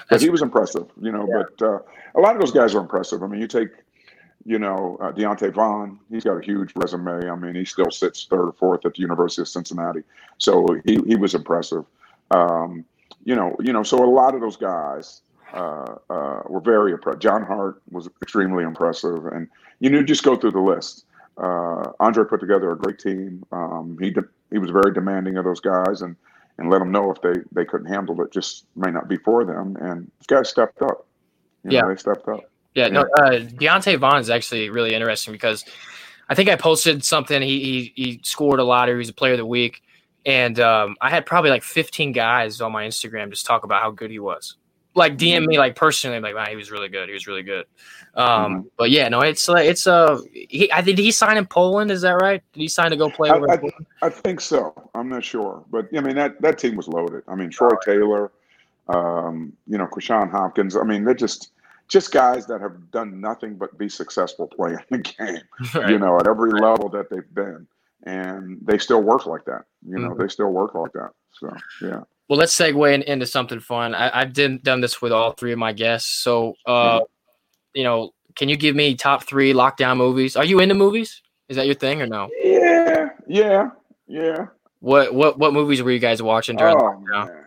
But 0.09 0.21
he 0.21 0.29
was 0.29 0.41
impressive, 0.41 0.87
you 1.01 1.11
know. 1.11 1.27
Yeah. 1.27 1.43
But 1.57 1.65
uh, 1.65 1.79
a 2.15 2.21
lot 2.21 2.35
of 2.35 2.41
those 2.41 2.51
guys 2.51 2.73
are 2.73 2.79
impressive. 2.79 3.21
I 3.21 3.27
mean, 3.27 3.41
you 3.41 3.47
take, 3.47 3.69
you 4.45 4.59
know, 4.59 4.97
uh, 5.01 5.11
Deonta 5.11 5.53
Vaughn. 5.53 5.99
He's 6.09 6.23
got 6.23 6.37
a 6.37 6.41
huge 6.41 6.71
resume. 6.75 7.29
I 7.29 7.35
mean, 7.35 7.55
he 7.55 7.65
still 7.65 7.91
sits 7.91 8.25
third 8.25 8.49
or 8.49 8.53
fourth 8.53 8.85
at 8.85 8.93
the 8.93 9.01
University 9.01 9.41
of 9.41 9.47
Cincinnati, 9.47 10.01
so 10.37 10.65
he 10.85 10.99
he 11.07 11.15
was 11.15 11.33
impressive. 11.33 11.85
Um, 12.31 12.85
you 13.23 13.35
know, 13.35 13.55
you 13.59 13.71
know. 13.71 13.83
So 13.83 14.03
a 14.03 14.09
lot 14.09 14.35
of 14.35 14.41
those 14.41 14.57
guys 14.57 15.21
uh, 15.53 15.95
uh, 16.09 16.41
were 16.47 16.59
very 16.59 16.91
impressive. 16.91 17.21
John 17.21 17.43
Hart 17.43 17.81
was 17.91 18.09
extremely 18.21 18.63
impressive, 18.63 19.25
and 19.27 19.47
you 19.79 19.89
know, 19.89 20.03
just 20.03 20.23
go 20.23 20.35
through 20.35 20.51
the 20.51 20.59
list. 20.59 21.05
Uh, 21.37 21.91
Andre 21.99 22.25
put 22.25 22.39
together 22.39 22.71
a 22.71 22.77
great 22.77 22.99
team. 22.99 23.45
Um, 23.51 23.97
he 23.99 24.11
de- 24.11 24.27
he 24.51 24.57
was 24.59 24.69
very 24.69 24.93
demanding 24.93 25.37
of 25.37 25.45
those 25.45 25.61
guys, 25.61 26.01
and 26.01 26.15
and 26.57 26.69
let 26.69 26.79
them 26.79 26.91
know 26.91 27.11
if 27.11 27.21
they 27.21 27.33
they 27.51 27.65
couldn't 27.65 27.87
handle 27.87 28.21
it, 28.21 28.31
just 28.31 28.65
may 28.75 28.91
not 28.91 29.07
be 29.07 29.17
for 29.17 29.45
them. 29.45 29.77
And 29.79 30.11
guys 30.27 30.49
stepped 30.49 30.81
up. 30.81 31.07
You 31.63 31.71
yeah, 31.71 31.81
know, 31.81 31.89
they 31.89 31.95
stepped 31.95 32.27
up. 32.27 32.41
Yeah, 32.75 32.87
no, 32.87 33.01
uh, 33.01 33.39
Deonta 33.39 33.97
Vaughn 33.99 34.19
is 34.19 34.29
actually 34.29 34.69
really 34.69 34.93
interesting 34.93 35.31
because 35.31 35.63
I 36.27 36.35
think 36.35 36.49
I 36.49 36.55
posted 36.55 37.03
something. 37.03 37.41
He 37.41 37.59
he, 37.59 37.93
he 37.95 38.21
scored 38.23 38.59
a 38.59 38.63
lot. 38.63 38.87
He 38.87 38.95
was 38.95 39.09
a 39.09 39.13
player 39.13 39.33
of 39.33 39.37
the 39.37 39.45
week, 39.45 39.83
and 40.25 40.59
um, 40.59 40.95
I 41.01 41.09
had 41.09 41.25
probably 41.25 41.51
like 41.51 41.63
15 41.63 42.11
guys 42.11 42.61
on 42.61 42.71
my 42.71 42.85
Instagram 42.85 43.29
just 43.29 43.45
talk 43.45 43.63
about 43.63 43.81
how 43.81 43.91
good 43.91 44.09
he 44.09 44.19
was 44.19 44.57
like 44.95 45.17
DM 45.17 45.45
me 45.45 45.57
like 45.57 45.75
personally, 45.75 46.19
like 46.19 46.35
wow, 46.35 46.45
he 46.45 46.55
was 46.55 46.71
really 46.71 46.89
good. 46.89 47.09
He 47.09 47.13
was 47.13 47.27
really 47.27 47.43
good. 47.43 47.65
Um, 48.15 48.27
mm-hmm. 48.27 48.67
but 48.77 48.91
yeah, 48.91 49.09
no, 49.09 49.21
it's 49.21 49.47
like 49.47 49.67
it's 49.67 49.87
uh, 49.87 50.19
he, 50.31 50.71
I 50.71 50.81
did 50.81 50.97
he 50.97 51.11
sign 51.11 51.37
in 51.37 51.45
Poland? 51.45 51.91
Is 51.91 52.01
that 52.01 52.13
right? 52.13 52.43
Did 52.53 52.59
he 52.59 52.67
sign 52.67 52.91
to 52.91 52.97
go 52.97 53.09
play? 53.09 53.29
I, 53.29 53.37
I, 53.37 53.59
I, 54.03 54.09
think 54.09 54.39
so. 54.39 54.73
I'm 54.93 55.09
not 55.09 55.23
sure, 55.23 55.63
but 55.71 55.87
I 55.95 56.01
mean 56.01 56.15
that 56.15 56.41
that 56.41 56.59
team 56.59 56.75
was 56.75 56.87
loaded. 56.87 57.23
I 57.27 57.35
mean 57.35 57.49
Troy 57.49 57.69
right. 57.69 57.79
Taylor, 57.83 58.31
um, 58.89 59.53
you 59.67 59.77
know, 59.77 59.87
Quashon 59.87 60.31
Hopkins. 60.31 60.75
I 60.75 60.83
mean 60.83 61.03
they're 61.03 61.13
just 61.13 61.51
just 61.93 62.11
guys 62.11 62.47
that 62.47 62.59
have 62.59 62.89
done 62.89 63.21
nothing 63.21 63.55
but 63.55 63.77
be 63.77 63.87
successful 63.87 64.47
playing 64.47 64.79
the 64.89 64.97
game. 65.19 65.41
Right. 65.75 65.91
You 65.91 65.99
know, 65.99 66.17
at 66.19 66.27
every 66.27 66.51
level 66.51 66.89
that 66.89 67.09
they've 67.09 67.33
been, 67.33 67.67
and 68.03 68.57
they 68.63 68.79
still 68.79 69.01
work 69.01 69.27
like 69.27 69.45
that. 69.45 69.65
You 69.87 69.99
know, 69.99 70.09
mm-hmm. 70.09 70.21
they 70.21 70.27
still 70.27 70.49
work 70.49 70.73
like 70.73 70.91
that. 70.93 71.11
So 71.39 71.55
yeah. 71.81 72.01
Well, 72.27 72.39
let's 72.39 72.57
segue 72.57 72.93
in, 72.93 73.03
into 73.03 73.27
something 73.27 73.59
fun. 73.59 73.93
I, 73.93 74.19
have 74.19 74.33
did, 74.33 74.63
done 74.63 74.81
this 74.81 75.01
with 75.01 75.11
all 75.11 75.33
three 75.33 75.51
of 75.51 75.59
my 75.59 75.71
guests. 75.71 76.09
So, 76.09 76.55
uh, 76.65 76.99
mm-hmm. 76.99 77.03
you 77.75 77.83
know, 77.83 78.13
can 78.35 78.49
you 78.49 78.57
give 78.57 78.75
me 78.75 78.95
top 78.95 79.25
three 79.25 79.53
lockdown 79.53 79.97
movies? 79.97 80.35
Are 80.35 80.45
you 80.45 80.59
into 80.59 80.73
movies? 80.73 81.21
Is 81.49 81.57
that 81.57 81.67
your 81.67 81.75
thing 81.75 82.01
or 82.01 82.07
no? 82.07 82.29
Yeah, 82.41 83.09
yeah, 83.27 83.69
yeah. 84.07 84.47
What 84.79 85.13
what 85.13 85.37
what 85.37 85.53
movies 85.53 85.81
were 85.83 85.91
you 85.91 85.99
guys 85.99 86.21
watching 86.21 86.57
during 86.57 86.75
oh, 86.75 87.03
lockdown? 87.05 87.43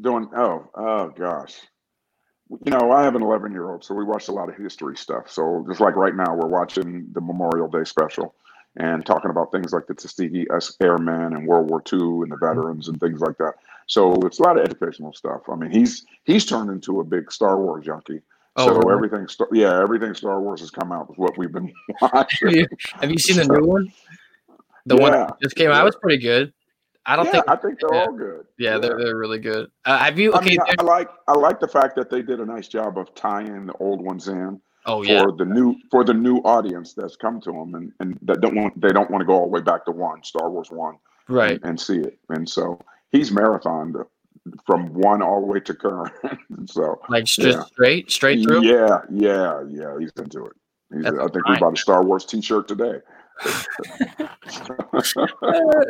Doing 0.00 0.28
oh 0.34 0.70
oh 0.74 1.10
gosh. 1.10 1.54
You 2.64 2.70
know, 2.70 2.92
I 2.92 3.02
have 3.02 3.14
an 3.14 3.22
11 3.22 3.52
year 3.52 3.70
old, 3.70 3.84
so 3.84 3.94
we 3.94 4.04
watched 4.04 4.28
a 4.28 4.32
lot 4.32 4.48
of 4.48 4.56
history 4.56 4.96
stuff. 4.96 5.30
So 5.30 5.64
just 5.68 5.80
like 5.80 5.96
right 5.96 6.14
now, 6.14 6.34
we're 6.34 6.48
watching 6.48 7.06
the 7.12 7.20
Memorial 7.20 7.68
Day 7.68 7.84
special 7.84 8.34
and 8.76 9.06
talking 9.06 9.30
about 9.30 9.52
things 9.52 9.72
like 9.72 9.86
the 9.86 9.94
Tuskegee 9.94 10.46
Airmen 10.80 11.34
and 11.34 11.46
World 11.46 11.70
War 11.70 11.82
II 11.92 12.22
and 12.22 12.32
the 12.32 12.36
veterans 12.36 12.88
and 12.88 12.98
things 12.98 13.20
like 13.20 13.38
that. 13.38 13.54
So 13.86 14.14
it's 14.22 14.40
a 14.40 14.42
lot 14.42 14.58
of 14.58 14.64
educational 14.64 15.12
stuff. 15.12 15.42
I 15.50 15.56
mean, 15.56 15.70
he's 15.70 16.06
he's 16.24 16.44
turned 16.46 16.70
into 16.70 17.00
a 17.00 17.04
big 17.04 17.30
Star 17.30 17.60
Wars 17.60 17.84
junkie. 17.84 18.20
Oh, 18.56 18.66
so 18.66 18.76
really? 18.76 18.94
everything, 18.94 19.28
yeah, 19.52 19.80
everything 19.82 20.14
Star 20.14 20.40
Wars 20.40 20.60
has 20.60 20.70
come 20.70 20.92
out 20.92 21.08
with 21.08 21.18
what 21.18 21.36
we've 21.36 21.52
been 21.52 21.72
watching. 22.00 22.66
Have 23.00 23.10
you 23.10 23.18
seen 23.18 23.36
the 23.36 23.46
new 23.46 23.66
one? 23.66 23.92
The 24.86 24.96
yeah, 24.96 25.02
one 25.02 25.12
that 25.12 25.40
just 25.42 25.56
came 25.56 25.70
out 25.70 25.84
was 25.84 25.96
pretty 25.96 26.18
good. 26.18 26.52
I 27.06 27.16
don't 27.16 27.26
yeah, 27.26 27.32
think 27.32 27.44
I 27.48 27.56
think 27.56 27.80
they're 27.80 27.94
all 27.94 28.12
good. 28.12 28.46
Yeah, 28.58 28.78
they're 28.78 28.98
they're 28.98 29.16
really 29.16 29.38
good. 29.38 29.70
Uh, 29.84 29.98
have 29.98 30.18
you? 30.18 30.32
Okay, 30.32 30.58
I, 30.58 30.64
mean, 30.66 30.76
I, 30.78 30.82
like 30.82 31.10
I 31.28 31.32
like 31.34 31.60
the 31.60 31.68
fact 31.68 31.96
that 31.96 32.10
they 32.10 32.22
did 32.22 32.40
a 32.40 32.46
nice 32.46 32.68
job 32.68 32.98
of 32.98 33.14
tying 33.14 33.66
the 33.66 33.74
old 33.74 34.00
ones 34.00 34.28
in. 34.28 34.60
Oh 34.86 35.02
yeah. 35.02 35.22
For 35.22 35.32
the 35.32 35.44
new 35.44 35.76
for 35.90 36.04
the 36.04 36.14
new 36.14 36.38
audience 36.38 36.94
that's 36.94 37.16
come 37.16 37.40
to 37.42 37.52
them 37.52 37.74
and, 37.74 37.92
and 38.00 38.18
that 38.22 38.40
don't 38.40 38.54
want 38.54 38.78
they 38.80 38.90
don't 38.90 39.10
want 39.10 39.22
to 39.22 39.26
go 39.26 39.34
all 39.34 39.44
the 39.44 39.48
way 39.48 39.60
back 39.60 39.84
to 39.86 39.92
one 39.92 40.22
Star 40.22 40.50
Wars 40.50 40.70
one 40.70 40.98
right 41.26 41.52
and, 41.52 41.64
and 41.64 41.80
see 41.80 42.00
it 42.00 42.18
and 42.28 42.46
so 42.46 42.78
he's 43.10 43.30
marathoned 43.30 44.04
from 44.66 44.92
one 44.92 45.22
all 45.22 45.40
the 45.40 45.46
way 45.46 45.60
to 45.60 45.74
current. 45.74 46.12
so 46.66 47.00
like 47.08 47.24
just 47.24 47.56
yeah. 47.56 47.64
straight, 47.64 48.10
straight 48.10 48.42
through. 48.42 48.64
Yeah, 48.64 49.00
yeah, 49.10 49.62
yeah. 49.68 49.96
He's 49.98 50.12
into 50.16 50.46
it. 50.46 50.52
He's, 50.92 51.06
I 51.06 51.26
think 51.28 51.48
we 51.48 51.58
bought 51.58 51.74
a 51.74 51.80
Star 51.80 52.04
Wars 52.04 52.24
T-shirt 52.24 52.68
today. 52.68 52.98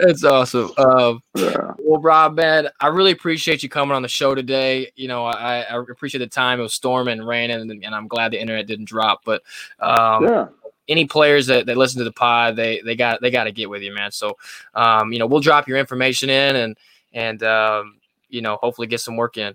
it's 0.03 0.25
awesome. 0.25 0.71
Um, 0.79 1.23
yeah. 1.35 1.73
Well, 1.79 2.01
Rob, 2.01 2.35
man, 2.35 2.69
I 2.81 2.87
really 2.89 3.13
appreciate 3.13 3.63
you 3.63 3.69
coming 3.69 3.95
on 3.95 4.03
the 4.03 4.09
show 4.09 4.35
today. 4.35 4.91
You 4.97 5.09
know, 5.09 5.27
I, 5.27 5.61
I 5.61 5.77
appreciate 5.77 6.21
the 6.21 6.27
time. 6.27 6.61
It 6.61 6.63
was 6.63 6.75
storming 6.75 7.19
and 7.19 7.29
raining, 7.29 7.61
and, 7.61 7.85
and 7.85 7.95
I'm 7.95 8.09
glad 8.09 8.33
the 8.33 8.41
internet 8.41 8.67
didn't 8.67 8.87
drop. 8.87 9.21
But 9.25 9.43
um, 9.81 10.25
yeah 10.25 10.47
any 10.89 11.07
players 11.07 11.47
that, 11.47 11.67
that 11.67 11.77
listen 11.77 11.99
to 11.99 12.05
the 12.05 12.13
pod, 12.13 12.57
they 12.57 12.81
they 12.83 12.97
got 12.97 13.21
they 13.21 13.31
got 13.31 13.45
to 13.45 13.53
get 13.53 13.71
with 13.71 13.83
you, 13.83 13.95
man. 13.95 14.11
So, 14.11 14.37
um, 14.75 15.13
you 15.13 15.19
know, 15.19 15.27
we'll 15.27 15.41
drop 15.41 15.69
your 15.69 15.79
information 15.79 16.31
in, 16.31 16.57
and 16.57 16.77
and 17.13 17.43
um, 17.43 17.99
you 18.29 18.43
know, 18.43 18.59
hopefully 18.61 18.87
get 18.87 19.01
some 19.01 19.17
work 19.17 19.37
in. 19.37 19.55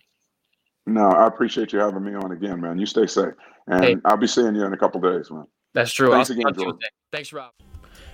No, 0.85 1.09
I 1.09 1.27
appreciate 1.27 1.71
you 1.71 1.79
having 1.79 2.03
me 2.03 2.15
on 2.15 2.31
again, 2.31 2.61
man. 2.61 2.79
You 2.79 2.85
stay 2.85 3.05
safe, 3.05 3.33
and 3.67 3.83
hey. 3.83 3.97
I'll 4.05 4.17
be 4.17 4.27
seeing 4.27 4.55
you 4.55 4.65
in 4.65 4.73
a 4.73 4.77
couple 4.77 4.99
days, 5.01 5.29
man. 5.29 5.45
That's 5.73 5.93
true. 5.93 6.11
Thanks 6.11 6.31
I'll, 6.31 6.39
again, 6.39 6.53
Jordan. 6.55 6.79
Thanks, 7.11 7.31
Rob. 7.31 7.51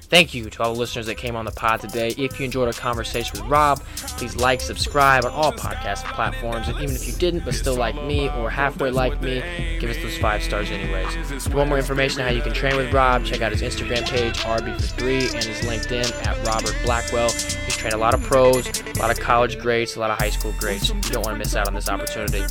Thank 0.08 0.36
you 0.36 0.50
to 0.52 0.64
all 0.64 0.74
the 0.74 0.80
listeners 0.80 1.08
that 1.08 1.16
came 1.16 1.36
on 1.36 1.46
the 1.46 1.52
pod 1.52 1.82
today. 1.82 2.10
If 2.10 2.40
you 2.40 2.46
enjoyed 2.46 2.68
our 2.68 2.74
conversation 2.74 3.40
with 3.40 3.50
Rob, 3.50 3.82
please 3.96 4.36
like, 4.36 4.62
subscribe 4.62 5.26
on 5.26 5.32
all 5.32 5.52
podcast 5.52 6.04
platforms. 6.04 6.68
And 6.68 6.78
even 6.78 6.96
if 6.96 7.08
you 7.08 7.14
didn't, 7.14 7.44
but 7.44 7.56
still 7.56 7.76
like 7.76 7.96
me 7.96 8.30
or 8.30 8.50
halfway 8.50 8.92
like 8.92 9.20
me, 9.22 9.42
give 9.80 9.90
us 9.90 9.98
those 9.98 10.18
five 10.20 10.44
stars 10.44 10.70
anyways. 10.70 11.48
For 11.48 11.66
more 11.66 11.78
information 11.78 12.22
on 12.22 12.28
how 12.28 12.34
you 12.34 12.42
can 12.42 12.54
train 12.54 12.78
with 12.78 12.94
Rob, 12.94 13.26
check 13.26 13.42
out 13.42 13.52
his 13.52 13.62
Instagram 13.62 14.08
page, 14.08 14.38
RB 14.38 14.76
for 14.76 14.88
three, 14.88 15.26
and 15.26 15.44
his 15.44 15.62
LinkedIn 15.62 16.26
at 16.28 16.46
Robert 16.46 16.76
Blackwell. 16.84 17.32
He's 17.86 17.92
trained 17.92 18.02
a 18.02 18.04
lot 18.04 18.16
of 18.16 18.24
pros, 18.24 18.66
a 18.66 19.00
lot 19.00 19.12
of 19.12 19.20
college 19.20 19.60
greats, 19.60 19.96
a 19.96 20.00
lot 20.00 20.10
of 20.10 20.18
high 20.18 20.32
school 20.32 20.56
greats. 20.58 20.90
You 20.90 21.00
don't 21.02 21.24
want 21.24 21.36
to 21.36 21.38
miss 21.38 21.56
out 21.56 21.68
on 21.68 21.76
this 21.76 21.88
opportunity. 21.88 22.42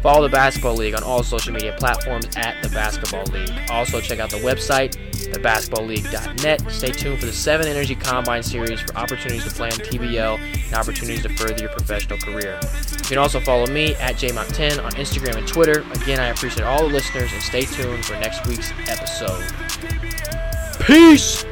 Follow 0.00 0.22
the 0.22 0.32
Basketball 0.32 0.76
League 0.76 0.94
on 0.94 1.02
all 1.02 1.22
social 1.22 1.52
media 1.52 1.76
platforms 1.78 2.26
at 2.36 2.62
the 2.62 2.70
Basketball 2.70 3.24
League. 3.24 3.52
Also, 3.68 4.00
check 4.00 4.18
out 4.18 4.30
the 4.30 4.38
website, 4.38 4.92
thebasketballleague.net. 5.34 6.70
Stay 6.70 6.90
tuned 6.90 7.20
for 7.20 7.26
the 7.26 7.32
7 7.32 7.66
Energy 7.66 7.94
Combine 7.96 8.42
Series 8.42 8.80
for 8.80 8.96
opportunities 8.96 9.44
to 9.44 9.50
play 9.50 9.66
on 9.66 9.78
TBL 9.78 10.38
and 10.38 10.74
opportunities 10.74 11.22
to 11.22 11.28
further 11.30 11.60
your 11.60 11.70
professional 11.70 12.18
career. 12.20 12.58
You 12.62 13.04
can 13.04 13.18
also 13.18 13.40
follow 13.40 13.66
me 13.66 13.94
at 13.96 14.14
JMount10 14.14 14.82
on 14.82 14.92
Instagram 14.92 15.36
and 15.36 15.46
Twitter. 15.46 15.84
Again, 16.02 16.18
I 16.18 16.28
appreciate 16.28 16.64
all 16.64 16.88
the 16.88 16.94
listeners 16.94 17.30
and 17.30 17.42
stay 17.42 17.62
tuned 17.62 18.06
for 18.06 18.14
next 18.14 18.46
week's 18.46 18.72
episode. 18.88 19.44
Peace! 20.80 21.44